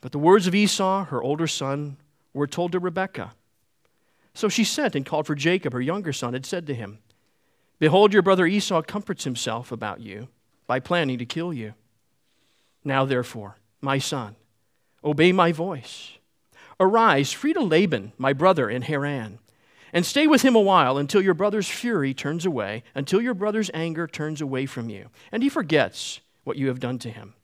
But 0.01 0.11
the 0.11 0.19
words 0.19 0.49
of 0.49 0.55
Esau, 0.55 1.05
her 1.05 1.23
older 1.23 1.47
son, 1.47 1.99
were 2.37 2.47
told 2.47 2.73
to 2.73 2.79
Rebekah. 2.79 3.33
So 4.35 4.49
she 4.49 4.65
sent 4.65 4.95
and 4.95 5.07
called 5.07 5.27
for 5.27 5.35
Jacob, 5.35 5.73
her 5.73 5.81
younger 5.81 6.13
son, 6.13 6.35
and 6.35 6.45
said 6.45 6.67
to 6.67 6.75
him, 6.75 6.99
Behold, 7.79 8.13
your 8.13 8.23
brother 8.23 8.47
Esau 8.47 8.83
comforts 8.83 9.25
himself 9.25 9.73
about 9.73 10.01
you 10.01 10.29
by 10.67 10.81
planning 10.81 11.19
to 11.19 11.27
kill 11.27 11.53
you. 11.53 11.75
Now, 12.85 13.05
therefore, 13.05 13.57
my 13.81 13.99
son, 13.99 14.37
Obey 15.07 15.31
my 15.31 15.53
voice. 15.53 16.13
Arise, 16.81 17.33
flee 17.33 17.53
to 17.53 17.61
Laban, 17.61 18.13
my 18.19 18.33
brother 18.33 18.69
in 18.69 18.83
Haran, 18.83 19.39
and 19.93 20.05
stay 20.05 20.27
with 20.27 20.43
him 20.43 20.57
a 20.57 20.61
while 20.61 20.99
until 20.99 21.23
your 21.23 21.33
brother's 21.33 21.69
fury 21.69 22.13
turns 22.13 22.45
away, 22.45 22.83
until 22.93 23.23
your 23.23 23.33
brother's 23.33 23.71
anger 23.73 24.09
turns 24.09 24.41
away 24.41 24.67
from 24.67 24.91
you, 24.91 25.09
and 25.31 25.45
he 25.45 25.49
forgets 25.49 26.21
what 26.43 26.57
you 26.57 26.67
have 26.69 26.81
done 26.81 26.99
to 26.99 27.11
him. 27.11 27.35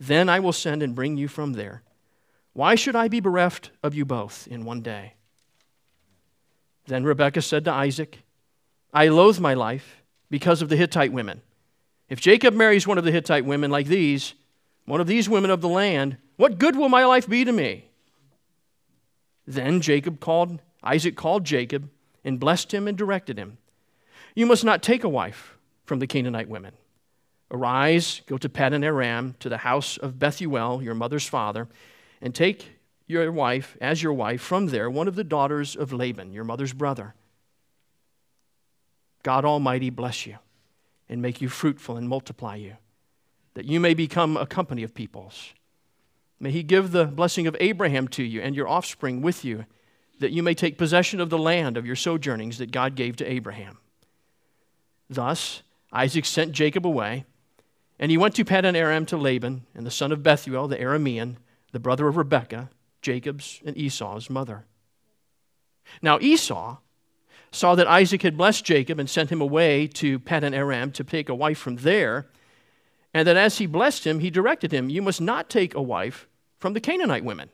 Then 0.00 0.30
I 0.30 0.40
will 0.40 0.52
send 0.52 0.82
and 0.82 0.94
bring 0.94 1.18
you 1.18 1.28
from 1.28 1.52
there. 1.52 1.82
Why 2.52 2.74
should 2.74 2.96
I 2.96 3.08
be 3.08 3.20
bereft 3.20 3.70
of 3.82 3.94
you 3.94 4.04
both 4.04 4.46
in 4.46 4.64
one 4.64 4.82
day? 4.82 5.14
Then 6.86 7.04
Rebekah 7.04 7.42
said 7.42 7.64
to 7.64 7.72
Isaac, 7.72 8.18
I 8.92 9.08
loathe 9.08 9.38
my 9.38 9.54
life 9.54 10.02
because 10.30 10.60
of 10.60 10.68
the 10.68 10.76
Hittite 10.76 11.12
women. 11.12 11.40
If 12.08 12.20
Jacob 12.20 12.54
marries 12.54 12.86
one 12.86 12.98
of 12.98 13.04
the 13.04 13.12
Hittite 13.12 13.46
women 13.46 13.70
like 13.70 13.86
these, 13.86 14.34
one 14.84 15.00
of 15.00 15.06
these 15.06 15.28
women 15.28 15.50
of 15.50 15.60
the 15.60 15.68
land, 15.68 16.18
what 16.36 16.58
good 16.58 16.76
will 16.76 16.88
my 16.88 17.04
life 17.06 17.28
be 17.28 17.44
to 17.44 17.52
me? 17.52 17.86
Then 19.46 19.80
Jacob 19.80 20.20
called, 20.20 20.60
Isaac 20.82 21.16
called 21.16 21.44
Jacob 21.44 21.88
and 22.24 22.38
blessed 22.38 22.72
him 22.72 22.86
and 22.86 22.98
directed 22.98 23.38
him. 23.38 23.58
You 24.34 24.46
must 24.46 24.64
not 24.64 24.82
take 24.82 25.04
a 25.04 25.08
wife 25.08 25.56
from 25.84 25.98
the 25.98 26.06
Canaanite 26.06 26.48
women. 26.48 26.74
Arise, 27.50 28.22
go 28.26 28.38
to 28.38 28.48
Paddan 28.48 28.84
Aram, 28.84 29.34
to 29.40 29.48
the 29.48 29.58
house 29.58 29.96
of 29.98 30.18
Bethuel, 30.18 30.82
your 30.82 30.94
mother's 30.94 31.26
father, 31.26 31.68
and 32.22 32.34
take 32.34 32.78
your 33.06 33.30
wife 33.30 33.76
as 33.80 34.02
your 34.02 34.14
wife 34.14 34.40
from 34.40 34.68
there, 34.68 34.88
one 34.88 35.08
of 35.08 35.16
the 35.16 35.24
daughters 35.24 35.76
of 35.76 35.92
Laban, 35.92 36.32
your 36.32 36.44
mother's 36.44 36.72
brother. 36.72 37.14
God 39.22 39.44
Almighty 39.44 39.90
bless 39.90 40.26
you 40.26 40.38
and 41.08 41.20
make 41.20 41.42
you 41.42 41.50
fruitful 41.50 41.96
and 41.96 42.08
multiply 42.08 42.56
you 42.56 42.76
that 43.54 43.66
you 43.66 43.80
may 43.80 43.94
become 43.94 44.36
a 44.36 44.46
company 44.46 44.82
of 44.82 44.94
peoples. 44.94 45.52
May 46.40 46.50
he 46.50 46.62
give 46.62 46.90
the 46.90 47.04
blessing 47.04 47.46
of 47.46 47.56
Abraham 47.60 48.08
to 48.08 48.22
you 48.22 48.40
and 48.40 48.56
your 48.56 48.68
offspring 48.68 49.22
with 49.22 49.44
you, 49.44 49.66
that 50.18 50.32
you 50.32 50.42
may 50.42 50.54
take 50.54 50.78
possession 50.78 51.20
of 51.20 51.30
the 51.30 51.38
land 51.38 51.76
of 51.76 51.86
your 51.86 51.96
sojournings 51.96 52.58
that 52.58 52.72
God 52.72 52.94
gave 52.94 53.16
to 53.16 53.30
Abraham. 53.30 53.78
Thus, 55.08 55.62
Isaac 55.92 56.24
sent 56.24 56.52
Jacob 56.52 56.86
away, 56.86 57.24
and 57.98 58.10
he 58.10 58.16
went 58.16 58.34
to 58.36 58.44
Paddan 58.44 58.74
Aram 58.74 59.06
to 59.06 59.16
Laban, 59.16 59.66
and 59.74 59.86
the 59.86 59.90
son 59.90 60.12
of 60.12 60.22
Bethuel, 60.22 60.68
the 60.68 60.76
Aramean, 60.76 61.36
the 61.72 61.80
brother 61.80 62.06
of 62.06 62.16
Rebekah, 62.16 62.70
Jacob's 63.00 63.60
and 63.64 63.76
Esau's 63.76 64.30
mother. 64.30 64.66
Now 66.00 66.18
Esau 66.20 66.78
saw 67.50 67.74
that 67.74 67.86
Isaac 67.86 68.22
had 68.22 68.36
blessed 68.36 68.64
Jacob 68.64 68.98
and 68.98 69.10
sent 69.10 69.30
him 69.30 69.40
away 69.40 69.86
to 69.86 70.18
Paddan 70.18 70.54
Aram 70.54 70.92
to 70.92 71.04
take 71.04 71.28
a 71.28 71.34
wife 71.34 71.58
from 71.58 71.76
there, 71.76 72.28
and 73.12 73.28
that 73.28 73.36
as 73.36 73.58
he 73.58 73.66
blessed 73.66 74.06
him, 74.06 74.20
he 74.20 74.30
directed 74.30 74.72
him, 74.72 74.88
You 74.88 75.02
must 75.02 75.20
not 75.20 75.50
take 75.50 75.74
a 75.74 75.82
wife 75.82 76.26
from 76.58 76.72
the 76.72 76.80
Canaanite 76.80 77.24
women. 77.24 77.50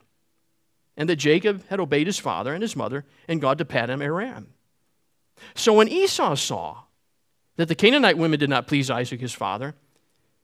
And 0.95 1.09
that 1.09 1.17
Jacob 1.17 1.65
had 1.67 1.79
obeyed 1.79 2.07
his 2.07 2.19
father 2.19 2.53
and 2.53 2.61
his 2.61 2.75
mother 2.75 3.05
and 3.27 3.41
gone 3.41 3.57
to 3.57 3.65
Paddan 3.65 4.01
Aram. 4.01 4.53
So 5.55 5.73
when 5.73 5.87
Esau 5.87 6.35
saw 6.35 6.83
that 7.55 7.67
the 7.67 7.75
Canaanite 7.75 8.17
women 8.17 8.39
did 8.39 8.49
not 8.49 8.67
please 8.67 8.89
Isaac 8.89 9.19
his 9.19 9.33
father, 9.33 9.75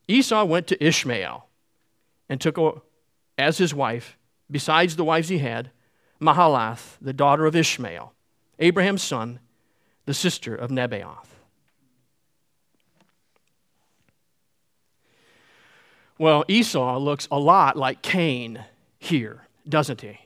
Esau 0.07 0.43
went 0.45 0.67
to 0.67 0.83
Ishmael 0.83 1.47
and 2.29 2.39
took 2.39 2.57
a, 2.57 2.73
as 3.37 3.57
his 3.57 3.73
wife, 3.73 4.17
besides 4.49 4.95
the 4.95 5.03
wives 5.03 5.29
he 5.29 5.39
had, 5.39 5.71
Mahalath, 6.21 6.97
the 7.01 7.13
daughter 7.13 7.45
of 7.45 7.55
Ishmael, 7.55 8.13
Abraham's 8.59 9.03
son, 9.03 9.39
the 10.05 10.13
sister 10.13 10.55
of 10.55 10.69
Nebaioth. 10.69 11.27
Well, 16.17 16.45
Esau 16.47 16.97
looks 16.97 17.27
a 17.29 17.39
lot 17.39 17.75
like 17.75 18.01
Cain 18.01 18.63
here, 18.97 19.47
doesn't 19.67 20.01
he? 20.01 20.19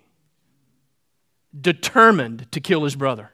Determined 1.59 2.51
to 2.51 2.61
kill 2.61 2.83
his 2.83 2.95
brother. 2.95 3.31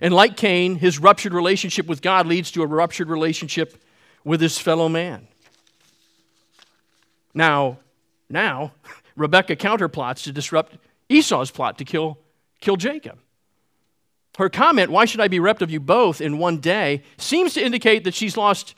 And 0.00 0.14
like 0.14 0.36
Cain, 0.36 0.76
his 0.76 0.98
ruptured 0.98 1.34
relationship 1.34 1.86
with 1.86 2.02
God 2.02 2.26
leads 2.26 2.52
to 2.52 2.62
a 2.62 2.66
ruptured 2.66 3.08
relationship 3.08 3.82
with 4.24 4.40
his 4.40 4.58
fellow 4.58 4.88
man. 4.88 5.26
Now, 7.34 7.78
now, 8.28 8.72
Rebecca 9.16 9.56
counterplots 9.56 10.24
to 10.24 10.32
disrupt 10.32 10.76
Esau's 11.08 11.50
plot 11.50 11.78
to 11.78 11.84
kill, 11.84 12.18
kill 12.60 12.76
Jacob. 12.76 13.18
Her 14.38 14.50
comment, 14.50 14.90
Why 14.90 15.04
should 15.04 15.20
I 15.20 15.28
be 15.28 15.38
repped 15.38 15.62
of 15.62 15.70
you 15.70 15.80
both 15.80 16.20
in 16.20 16.38
one 16.38 16.58
day, 16.58 17.02
seems 17.16 17.54
to 17.54 17.64
indicate 17.64 18.04
that 18.04 18.14
she's 18.14 18.36
lost 18.36 18.74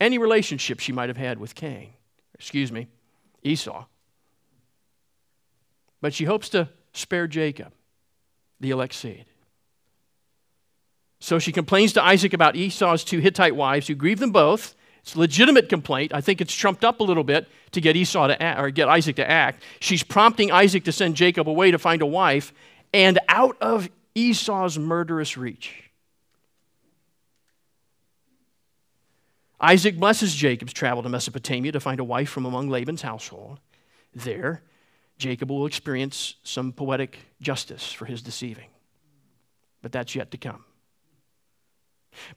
any 0.00 0.18
relationship 0.18 0.80
she 0.80 0.92
might 0.92 1.08
have 1.08 1.16
had 1.16 1.38
with 1.38 1.54
Cain, 1.54 1.90
excuse 2.34 2.70
me, 2.70 2.88
Esau. 3.42 3.84
But 6.00 6.14
she 6.14 6.24
hopes 6.24 6.48
to 6.50 6.68
spare 6.92 7.26
Jacob, 7.26 7.72
the 8.60 8.70
elect 8.70 8.94
seed. 8.94 9.24
So 11.20 11.38
she 11.38 11.52
complains 11.52 11.92
to 11.92 12.02
Isaac 12.02 12.32
about 12.32 12.56
Esau's 12.56 13.04
two 13.04 13.20
Hittite 13.20 13.54
wives 13.54 13.86
who 13.86 13.94
grieve 13.94 14.18
them 14.18 14.32
both. 14.32 14.74
It's 15.02 15.14
a 15.14 15.18
legitimate 15.18 15.68
complaint. 15.68 16.14
I 16.14 16.20
think 16.20 16.40
it's 16.40 16.54
trumped 16.54 16.84
up 16.84 17.00
a 17.00 17.02
little 17.02 17.24
bit 17.24 17.48
to 17.72 17.80
get 17.80 17.96
Esau 17.96 18.28
to 18.28 18.40
act, 18.40 18.60
or 18.60 18.70
get 18.70 18.88
Isaac 18.88 19.16
to 19.16 19.28
act. 19.28 19.62
She's 19.80 20.02
prompting 20.02 20.52
Isaac 20.52 20.84
to 20.84 20.92
send 20.92 21.16
Jacob 21.16 21.48
away 21.48 21.70
to 21.70 21.78
find 21.78 22.02
a 22.02 22.06
wife, 22.06 22.52
and 22.94 23.18
out 23.28 23.56
of 23.60 23.88
Esau's 24.14 24.78
murderous 24.78 25.36
reach. 25.36 25.90
Isaac 29.60 29.96
blesses 29.96 30.34
Jacob's 30.34 30.72
travel 30.72 31.02
to 31.02 31.08
Mesopotamia 31.08 31.72
to 31.72 31.80
find 31.80 32.00
a 32.00 32.04
wife 32.04 32.28
from 32.28 32.46
among 32.46 32.68
Laban's 32.68 33.02
household. 33.02 33.60
There, 34.14 34.62
Jacob 35.18 35.50
will 35.50 35.66
experience 35.66 36.34
some 36.42 36.72
poetic 36.72 37.18
justice 37.40 37.92
for 37.92 38.04
his 38.04 38.22
deceiving. 38.22 38.68
But 39.80 39.92
that's 39.92 40.14
yet 40.14 40.32
to 40.32 40.36
come. 40.36 40.64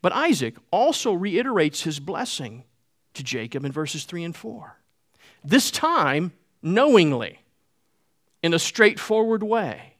But 0.01 0.13
Isaac 0.13 0.55
also 0.71 1.13
reiterates 1.13 1.83
his 1.83 1.99
blessing 1.99 2.63
to 3.13 3.23
Jacob 3.23 3.65
in 3.65 3.71
verses 3.71 4.05
3 4.05 4.23
and 4.23 4.35
4. 4.35 4.77
This 5.43 5.71
time, 5.71 6.33
knowingly, 6.61 7.39
in 8.45 8.53
a 8.53 8.59
straightforward 8.59 9.41
way. 9.41 9.95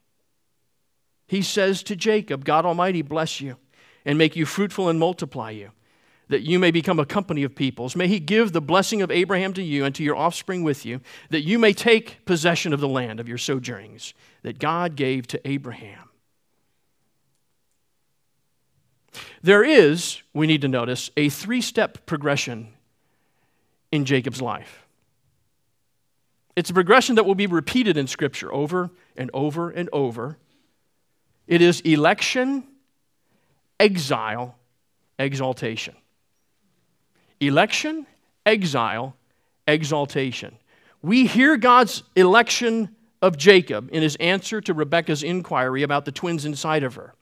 He 1.28 1.42
says 1.42 1.82
to 1.84 1.96
Jacob, 1.96 2.46
God 2.46 2.64
Almighty 2.64 3.02
bless 3.02 3.42
you 3.42 3.58
and 4.06 4.20
make 4.20 4.36
you 4.36 4.46
fruitful 4.46 4.88
and 4.88 5.00
multiply 5.00 5.50
you, 5.50 5.72
that 6.28 6.44
you 6.44 6.60
may 6.60 6.70
become 6.70 7.00
a 7.00 7.06
company 7.06 7.42
of 7.42 7.56
peoples. 7.56 7.96
May 7.96 8.08
He 8.08 8.20
give 8.20 8.52
the 8.52 8.62
blessing 8.62 9.02
of 9.02 9.10
Abraham 9.10 9.54
to 9.54 9.64
you 9.64 9.84
and 9.84 9.96
to 9.96 10.04
your 10.04 10.16
offspring 10.16 10.62
with 10.62 10.86
you, 10.86 11.02
that 11.32 11.42
you 11.42 11.58
may 11.58 11.74
take 11.74 12.24
possession 12.26 12.72
of 12.72 12.82
the 12.82 12.88
land 12.88 13.20
of 13.20 13.28
your 13.28 13.40
sojournings 13.40 14.14
that 14.44 14.60
God 14.60 14.96
gave 14.96 15.26
to 15.28 15.48
Abraham. 15.48 16.05
There 19.42 19.64
is, 19.64 20.22
we 20.34 20.48
need 20.48 20.62
to 20.62 20.68
notice, 20.68 21.12
a 21.18 21.30
three 21.30 21.62
step 21.62 22.06
progression 22.06 22.70
in 23.92 24.06
Jacob's 24.06 24.42
life. 24.42 24.86
It's 26.56 26.70
a 26.70 26.74
progression 26.74 27.16
that 27.16 27.26
will 27.26 27.36
be 27.36 27.48
repeated 27.48 27.98
in 27.98 28.08
Scripture 28.08 28.54
over 28.54 28.90
and 29.18 29.30
over 29.34 29.70
and 29.70 29.90
over. 29.92 30.38
It 31.48 31.62
is 31.62 31.82
election, 31.82 32.64
exile, 33.80 34.56
exaltation. 35.20 35.96
Election, 37.40 38.08
exile, 38.46 39.16
exaltation. 39.68 40.56
We 41.02 41.28
hear 41.28 41.58
God's 41.58 42.04
election 42.16 42.96
of 43.22 43.38
Jacob 43.38 43.90
in 43.92 44.02
his 44.02 44.16
answer 44.18 44.62
to 44.62 44.74
Rebekah's 44.74 45.24
inquiry 45.24 45.84
about 45.84 46.06
the 46.06 46.12
twins 46.12 46.46
inside 46.46 46.84
of 46.84 46.96
her. 46.96 47.14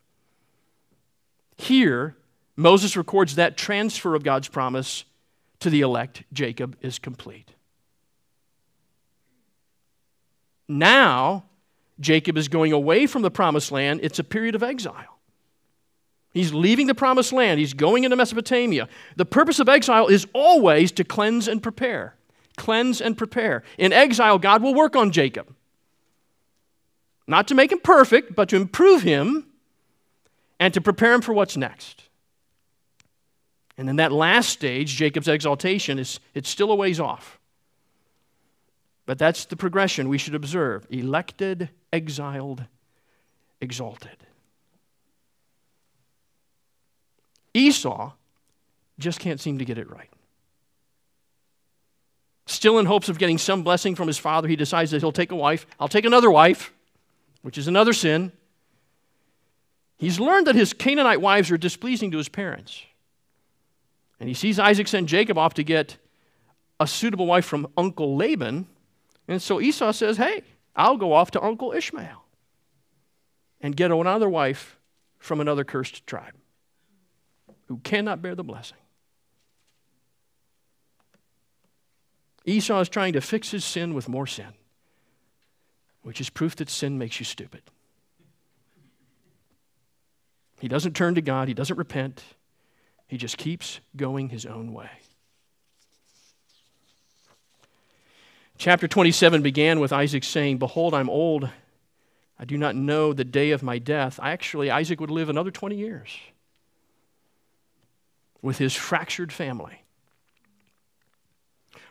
Here, 1.64 2.18
Moses 2.58 2.98
records 2.98 3.36
that 3.36 3.56
transfer 3.56 4.16
of 4.16 4.24
God's 4.24 4.50
promise 4.50 5.06
to 5.62 5.70
the 5.70 5.80
elect, 5.80 6.24
Jacob, 6.34 6.76
is 6.82 7.00
complete. 7.00 7.52
Now, 10.68 11.46
Jacob 12.02 12.38
is 12.38 12.50
going 12.50 12.74
away 12.74 13.08
from 13.08 13.22
the 13.22 13.32
promised 13.32 13.72
land. 13.72 14.02
It's 14.04 14.20
a 14.20 14.26
period 14.26 14.56
of 14.56 14.64
exile. 14.64 15.20
He's 16.34 16.54
leaving 16.54 16.88
the 16.88 16.96
promised 16.96 17.32
land, 17.32 17.62
he's 17.62 17.74
going 17.74 18.04
into 18.04 18.18
Mesopotamia. 18.18 18.90
The 19.16 19.26
purpose 19.26 19.60
of 19.60 19.70
exile 19.70 20.08
is 20.08 20.28
always 20.34 20.92
to 20.94 21.06
cleanse 21.06 21.48
and 21.48 21.64
prepare. 21.64 22.16
Cleanse 22.58 23.00
and 23.00 23.18
prepare. 23.18 23.64
In 23.78 23.94
exile, 23.94 24.38
God 24.38 24.62
will 24.62 24.74
work 24.74 24.98
on 24.98 25.12
Jacob. 25.12 25.56
Not 27.26 27.48
to 27.48 27.56
make 27.56 27.72
him 27.72 27.80
perfect, 27.80 28.36
but 28.36 28.50
to 28.50 28.58
improve 28.58 29.04
him 29.04 29.46
and 30.60 30.74
to 30.74 30.82
prepare 30.82 31.14
him 31.14 31.22
for 31.22 31.34
what's 31.34 31.58
next. 31.58 32.04
And 33.78 33.88
then 33.88 33.96
that 33.98 34.12
last 34.12 34.50
stage, 34.50 34.96
Jacob's 34.96 35.28
exaltation, 35.28 35.98
is 36.00 36.20
it's 36.34 36.50
still 36.50 36.72
a 36.72 36.76
ways 36.76 37.00
off. 37.00 37.40
But 39.06 39.18
that's 39.18 39.46
the 39.46 39.56
progression 39.56 40.10
we 40.10 40.18
should 40.18 40.36
observe 40.36 40.88
elected, 40.90 41.70
exiled, 41.92 42.64
exalted. 43.60 44.18
Esau 47.54 48.14
just 49.00 49.20
can't 49.20 49.40
seem 49.40 49.60
to 49.60 49.66
get 49.66 49.78
it 49.78 49.90
right. 49.90 50.10
Still 52.46 52.80
in 52.80 52.86
hopes 52.86 53.10
of 53.10 53.18
getting 53.18 53.38
some 53.38 53.64
blessing 53.64 53.96
from 53.96 54.08
his 54.08 54.18
father, 54.18 54.48
he 54.48 54.56
decides 54.56 54.92
that 54.92 55.02
he'll 55.02 55.12
take 55.12 55.32
a 55.32 55.36
wife. 55.36 55.66
I'll 55.80 55.88
take 55.88 56.06
another 56.06 56.30
wife, 56.30 56.74
which 57.42 57.58
is 57.58 57.68
another 57.68 57.94
sin. 57.94 58.32
He's 60.04 60.20
learned 60.20 60.48
that 60.48 60.56
his 60.56 60.74
Canaanite 60.74 61.22
wives 61.22 61.50
are 61.50 61.58
displeasing 61.58 62.12
to 62.12 62.18
his 62.18 62.28
parents. 62.28 62.84
And 64.20 64.28
he 64.28 64.36
sees 64.36 64.60
Isaac 64.60 64.90
send 64.90 65.08
Jacob 65.08 65.38
off 65.38 65.54
to 65.54 65.64
get 65.64 65.96
a 66.78 66.86
suitable 66.86 67.26
wife 67.26 67.46
from 67.46 67.70
Uncle 67.78 68.18
Laban. 68.18 68.68
And 69.30 69.42
so 69.42 69.62
Esau 69.62 69.94
says, 69.94 70.18
Hey, 70.18 70.44
I'll 70.76 70.98
go 70.98 71.14
off 71.14 71.32
to 71.32 71.42
Uncle 71.42 71.72
Ishmael 71.72 72.22
and 73.62 73.78
get 73.78 73.92
another 73.92 74.28
wife 74.28 74.78
from 75.20 75.40
another 75.40 75.64
cursed 75.64 76.06
tribe 76.06 76.34
who 77.68 77.78
cannot 77.78 78.22
bear 78.22 78.36
the 78.36 78.44
blessing. 78.44 78.80
Esau 82.44 82.82
is 82.82 82.90
trying 82.90 83.14
to 83.14 83.22
fix 83.22 83.52
his 83.52 83.64
sin 83.64 83.94
with 83.94 84.10
more 84.10 84.28
sin, 84.28 84.52
which 86.02 86.20
is 86.20 86.30
proof 86.30 86.58
that 86.58 86.70
sin 86.70 86.98
makes 86.98 87.22
you 87.22 87.26
stupid. 87.26 87.62
He 90.64 90.70
doesn't 90.70 90.96
turn 90.96 91.16
to 91.16 91.22
God, 91.22 91.50
he 91.50 91.54
doesn't 91.54 91.76
repent, 91.76 92.24
he 93.08 93.18
just 93.18 93.38
keeps 93.38 93.82
going 93.98 94.30
his 94.30 94.46
own 94.46 94.72
way. 94.72 94.90
Chapter 98.58 98.88
27 98.88 99.42
began 99.42 99.82
with 99.82 99.92
Isaac 99.92 100.24
saying, 100.24 100.60
Behold, 100.60 100.94
I'm 100.94 101.10
old. 101.10 101.50
I 102.40 102.46
do 102.46 102.58
not 102.58 102.78
know 102.78 103.12
the 103.12 103.26
day 103.26 103.52
of 103.52 103.62
my 103.62 103.78
death. 103.78 104.22
I 104.24 104.32
Actually, 104.32 104.72
Isaac 104.72 105.02
would 105.02 105.12
live 105.12 105.28
another 105.28 105.52
20 105.52 105.76
years 105.76 106.18
with 108.42 108.58
his 108.58 108.74
fractured 108.74 109.34
family. 109.34 109.84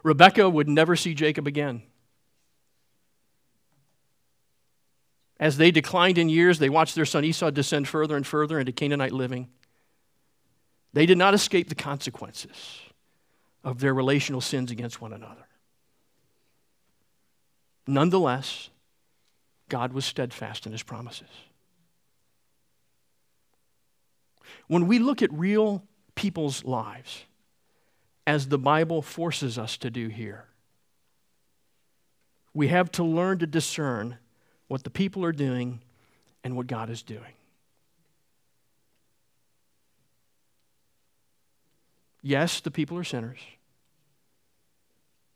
Rebekah 0.02 0.48
would 0.48 0.70
never 0.70 0.96
see 0.96 1.12
Jacob 1.12 1.46
again. 1.46 1.82
As 5.42 5.56
they 5.56 5.72
declined 5.72 6.18
in 6.18 6.28
years, 6.28 6.60
they 6.60 6.68
watched 6.68 6.94
their 6.94 7.04
son 7.04 7.24
Esau 7.24 7.50
descend 7.50 7.88
further 7.88 8.16
and 8.16 8.24
further 8.24 8.60
into 8.60 8.70
Canaanite 8.70 9.10
living. 9.10 9.48
They 10.92 11.04
did 11.04 11.18
not 11.18 11.34
escape 11.34 11.68
the 11.68 11.74
consequences 11.74 12.80
of 13.64 13.80
their 13.80 13.92
relational 13.92 14.40
sins 14.40 14.70
against 14.70 15.00
one 15.00 15.12
another. 15.12 15.48
Nonetheless, 17.88 18.70
God 19.68 19.92
was 19.92 20.04
steadfast 20.04 20.64
in 20.64 20.70
his 20.70 20.84
promises. 20.84 21.26
When 24.68 24.86
we 24.86 25.00
look 25.00 25.22
at 25.22 25.32
real 25.32 25.82
people's 26.14 26.62
lives, 26.64 27.24
as 28.28 28.46
the 28.46 28.58
Bible 28.58 29.02
forces 29.02 29.58
us 29.58 29.76
to 29.78 29.90
do 29.90 30.06
here, 30.06 30.44
we 32.54 32.68
have 32.68 32.92
to 32.92 33.02
learn 33.02 33.40
to 33.40 33.46
discern 33.48 34.18
what 34.72 34.84
the 34.84 34.90
people 34.90 35.22
are 35.22 35.32
doing 35.32 35.82
and 36.42 36.56
what 36.56 36.66
God 36.66 36.88
is 36.88 37.02
doing. 37.02 37.34
Yes, 42.22 42.60
the 42.60 42.70
people 42.70 42.96
are 42.96 43.04
sinners. 43.04 43.40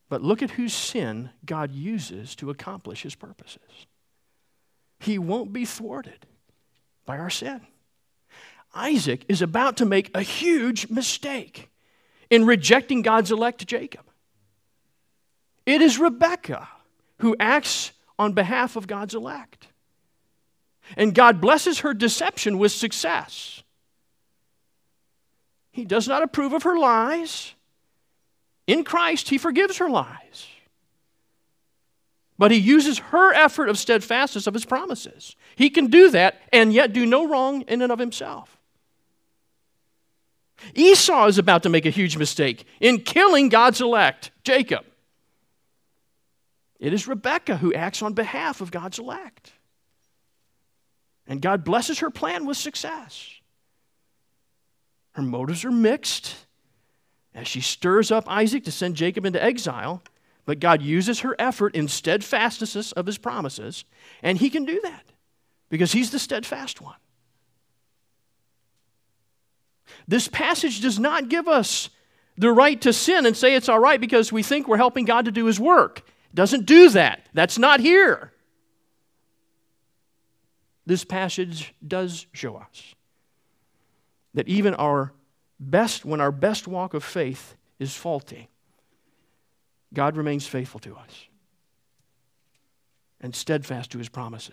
But 0.08 0.22
look 0.22 0.42
at 0.42 0.52
whose 0.52 0.72
sin 0.72 1.28
God 1.44 1.70
uses 1.70 2.34
to 2.36 2.48
accomplish 2.48 3.02
his 3.02 3.14
purposes. 3.14 3.60
He 5.00 5.18
won't 5.18 5.52
be 5.52 5.66
thwarted 5.66 6.24
by 7.04 7.18
our 7.18 7.28
sin. 7.28 7.60
Isaac 8.74 9.26
is 9.28 9.42
about 9.42 9.76
to 9.76 9.84
make 9.84 10.10
a 10.16 10.22
huge 10.22 10.88
mistake 10.88 11.68
in 12.30 12.46
rejecting 12.46 13.02
God's 13.02 13.30
elect 13.30 13.66
Jacob. 13.66 14.06
It 15.66 15.82
is 15.82 15.98
Rebekah 15.98 16.68
who 17.18 17.36
acts 17.38 17.92
on 18.18 18.32
behalf 18.32 18.76
of 18.76 18.86
God's 18.86 19.14
elect. 19.14 19.68
And 20.96 21.14
God 21.14 21.40
blesses 21.40 21.80
her 21.80 21.94
deception 21.94 22.58
with 22.58 22.72
success. 22.72 23.62
He 25.72 25.84
does 25.84 26.08
not 26.08 26.22
approve 26.22 26.52
of 26.52 26.62
her 26.62 26.78
lies. 26.78 27.54
In 28.66 28.84
Christ, 28.84 29.28
He 29.28 29.38
forgives 29.38 29.78
her 29.78 29.90
lies. 29.90 30.46
But 32.38 32.50
He 32.50 32.58
uses 32.58 32.98
her 32.98 33.34
effort 33.34 33.68
of 33.68 33.78
steadfastness 33.78 34.46
of 34.46 34.54
His 34.54 34.64
promises. 34.64 35.36
He 35.54 35.70
can 35.70 35.88
do 35.88 36.10
that 36.10 36.40
and 36.52 36.72
yet 36.72 36.92
do 36.92 37.04
no 37.04 37.28
wrong 37.28 37.62
in 37.62 37.82
and 37.82 37.92
of 37.92 37.98
Himself. 37.98 38.56
Esau 40.74 41.26
is 41.26 41.38
about 41.38 41.62
to 41.64 41.68
make 41.68 41.86
a 41.86 41.90
huge 41.90 42.16
mistake 42.16 42.64
in 42.80 43.00
killing 43.00 43.48
God's 43.48 43.80
elect, 43.80 44.30
Jacob. 44.42 44.84
It 46.78 46.92
is 46.92 47.08
Rebecca 47.08 47.56
who 47.56 47.72
acts 47.72 48.02
on 48.02 48.12
behalf 48.12 48.60
of 48.60 48.70
God's 48.70 48.98
elect. 48.98 49.52
And 51.26 51.40
God 51.40 51.64
blesses 51.64 52.00
her 52.00 52.10
plan 52.10 52.46
with 52.46 52.56
success. 52.56 53.30
Her 55.12 55.22
motives 55.22 55.64
are 55.64 55.72
mixed 55.72 56.36
as 57.34 57.48
she 57.48 57.60
stirs 57.60 58.10
up 58.10 58.24
Isaac 58.28 58.64
to 58.64 58.72
send 58.72 58.96
Jacob 58.96 59.24
into 59.24 59.42
exile, 59.42 60.02
but 60.44 60.60
God 60.60 60.82
uses 60.82 61.20
her 61.20 61.34
effort 61.38 61.74
in 61.74 61.88
steadfastness 61.88 62.92
of 62.92 63.06
his 63.06 63.18
promises, 63.18 63.84
and 64.22 64.38
he 64.38 64.50
can 64.50 64.64
do 64.64 64.80
that 64.82 65.04
because 65.68 65.92
he's 65.92 66.10
the 66.10 66.18
steadfast 66.18 66.80
one. 66.80 66.96
This 70.06 70.28
passage 70.28 70.80
does 70.80 70.98
not 70.98 71.28
give 71.28 71.48
us 71.48 71.90
the 72.36 72.52
right 72.52 72.80
to 72.82 72.92
sin 72.92 73.26
and 73.26 73.36
say 73.36 73.54
it's 73.54 73.68
all 73.68 73.78
right 73.78 74.00
because 74.00 74.32
we 74.32 74.42
think 74.42 74.68
we're 74.68 74.76
helping 74.76 75.04
God 75.04 75.24
to 75.24 75.32
do 75.32 75.46
his 75.46 75.58
work. 75.58 76.02
Doesn't 76.36 76.66
do 76.66 76.90
that. 76.90 77.26
That's 77.32 77.56
not 77.58 77.80
here. 77.80 78.30
This 80.84 81.02
passage 81.02 81.74
does 81.84 82.26
show 82.32 82.56
us 82.56 82.94
that 84.34 84.46
even 84.46 84.74
our 84.74 85.14
best, 85.58 86.04
when 86.04 86.20
our 86.20 86.30
best 86.30 86.68
walk 86.68 86.92
of 86.92 87.02
faith 87.02 87.56
is 87.78 87.96
faulty, 87.96 88.50
God 89.94 90.14
remains 90.18 90.46
faithful 90.46 90.78
to 90.80 90.94
us 90.94 91.26
and 93.18 93.34
steadfast 93.34 93.90
to 93.92 93.98
his 93.98 94.10
promises. 94.10 94.52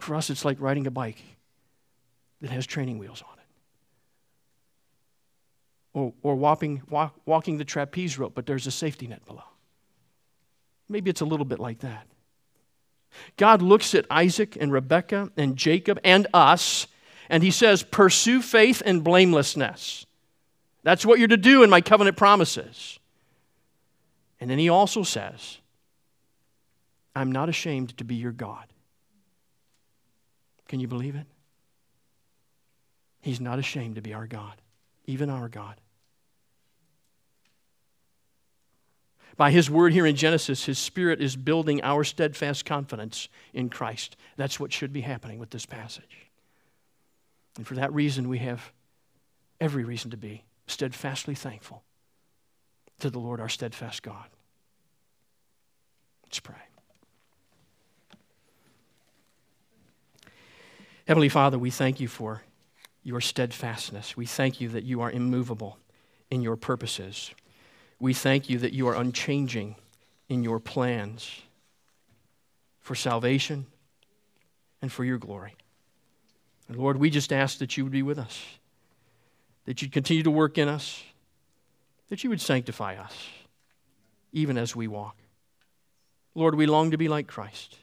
For 0.00 0.16
us, 0.16 0.28
it's 0.28 0.44
like 0.44 0.60
riding 0.60 0.88
a 0.88 0.90
bike 0.90 1.22
that 2.40 2.50
has 2.50 2.66
training 2.66 2.98
wheels 2.98 3.22
on. 3.22 3.33
Or, 5.94 6.12
or 6.22 6.34
walk, 6.34 7.14
walking 7.24 7.56
the 7.56 7.64
trapeze 7.64 8.18
rope, 8.18 8.32
but 8.34 8.46
there's 8.46 8.66
a 8.66 8.72
safety 8.72 9.06
net 9.06 9.24
below. 9.24 9.44
Maybe 10.88 11.08
it's 11.08 11.20
a 11.20 11.24
little 11.24 11.46
bit 11.46 11.60
like 11.60 11.78
that. 11.80 12.06
God 13.36 13.62
looks 13.62 13.94
at 13.94 14.04
Isaac 14.10 14.56
and 14.60 14.72
Rebekah 14.72 15.30
and 15.36 15.56
Jacob 15.56 16.00
and 16.04 16.26
us, 16.34 16.88
and 17.28 17.42
he 17.42 17.50
says, 17.50 17.82
Pursue 17.82 18.42
faith 18.42 18.82
and 18.84 19.04
blamelessness. 19.04 20.04
That's 20.82 21.06
what 21.06 21.18
you're 21.18 21.28
to 21.28 21.36
do 21.36 21.62
in 21.62 21.70
my 21.70 21.80
covenant 21.80 22.16
promises. 22.16 22.98
And 24.40 24.50
then 24.50 24.58
he 24.58 24.68
also 24.68 25.02
says, 25.02 25.58
I'm 27.16 27.32
not 27.32 27.48
ashamed 27.48 27.96
to 27.98 28.04
be 28.04 28.16
your 28.16 28.32
God. 28.32 28.66
Can 30.68 30.80
you 30.80 30.88
believe 30.88 31.14
it? 31.14 31.26
He's 33.20 33.40
not 33.40 33.58
ashamed 33.58 33.94
to 33.94 34.02
be 34.02 34.12
our 34.12 34.26
God, 34.26 34.60
even 35.06 35.30
our 35.30 35.48
God. 35.48 35.76
By 39.36 39.50
his 39.50 39.68
word 39.68 39.92
here 39.92 40.06
in 40.06 40.14
Genesis, 40.14 40.64
his 40.64 40.78
spirit 40.78 41.20
is 41.20 41.34
building 41.34 41.82
our 41.82 42.04
steadfast 42.04 42.64
confidence 42.64 43.28
in 43.52 43.68
Christ. 43.68 44.16
That's 44.36 44.60
what 44.60 44.72
should 44.72 44.92
be 44.92 45.00
happening 45.00 45.38
with 45.38 45.50
this 45.50 45.66
passage. 45.66 46.28
And 47.56 47.66
for 47.66 47.74
that 47.74 47.92
reason, 47.92 48.28
we 48.28 48.38
have 48.38 48.72
every 49.60 49.84
reason 49.84 50.10
to 50.12 50.16
be 50.16 50.44
steadfastly 50.66 51.34
thankful 51.34 51.82
to 53.00 53.10
the 53.10 53.18
Lord, 53.18 53.40
our 53.40 53.48
steadfast 53.48 54.02
God. 54.02 54.26
Let's 56.24 56.40
pray. 56.40 56.54
Heavenly 61.06 61.28
Father, 61.28 61.58
we 61.58 61.70
thank 61.70 62.00
you 62.00 62.08
for 62.08 62.42
your 63.02 63.20
steadfastness. 63.20 64.16
We 64.16 64.26
thank 64.26 64.60
you 64.60 64.70
that 64.70 64.84
you 64.84 65.00
are 65.02 65.10
immovable 65.10 65.78
in 66.30 66.40
your 66.40 66.56
purposes. 66.56 67.30
We 67.98 68.12
thank 68.14 68.50
you 68.50 68.58
that 68.58 68.72
you 68.72 68.88
are 68.88 68.94
unchanging 68.94 69.76
in 70.28 70.42
your 70.42 70.60
plans 70.60 71.42
for 72.80 72.94
salvation 72.94 73.66
and 74.82 74.92
for 74.92 75.04
your 75.04 75.18
glory. 75.18 75.54
And 76.68 76.76
Lord, 76.76 76.98
we 76.98 77.10
just 77.10 77.32
ask 77.32 77.58
that 77.58 77.76
you 77.76 77.84
would 77.84 77.92
be 77.92 78.02
with 78.02 78.18
us, 78.18 78.42
that 79.64 79.80
you'd 79.80 79.92
continue 79.92 80.22
to 80.22 80.30
work 80.30 80.58
in 80.58 80.68
us, 80.68 81.02
that 82.08 82.24
you 82.24 82.30
would 82.30 82.40
sanctify 82.40 82.96
us, 82.96 83.28
even 84.32 84.58
as 84.58 84.74
we 84.74 84.86
walk. 84.86 85.16
Lord, 86.34 86.54
we 86.54 86.66
long 86.66 86.90
to 86.90 86.98
be 86.98 87.08
like 87.08 87.26
Christ. 87.26 87.76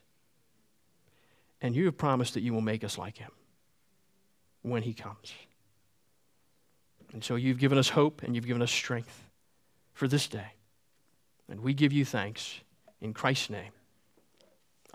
And 1.62 1.76
you 1.76 1.86
have 1.86 1.97
promised 1.97 2.34
that 2.34 2.41
you 2.41 2.53
will 2.53 2.62
make 2.62 2.84
us 2.84 2.97
like 2.97 3.18
him 3.18 3.32
when 4.62 4.84
he 4.84 4.93
comes. 4.93 5.34
And 7.14 7.24
so 7.24 7.36
you've 7.36 7.59
given 7.59 7.78
us 7.78 7.89
hope 7.89 8.24
and 8.24 8.36
you've 8.36 8.47
given 8.47 8.62
us 8.62 8.72
strength 8.72 9.30
for 10.02 10.08
this 10.08 10.28
day. 10.28 10.54
And 11.47 11.60
we 11.60 11.76
give 11.76 11.93
you 11.93 12.06
thanks 12.06 12.62
in 13.02 13.14
Christ's 13.14 13.52
name. 13.52 13.72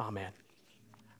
Amen. 0.01 0.33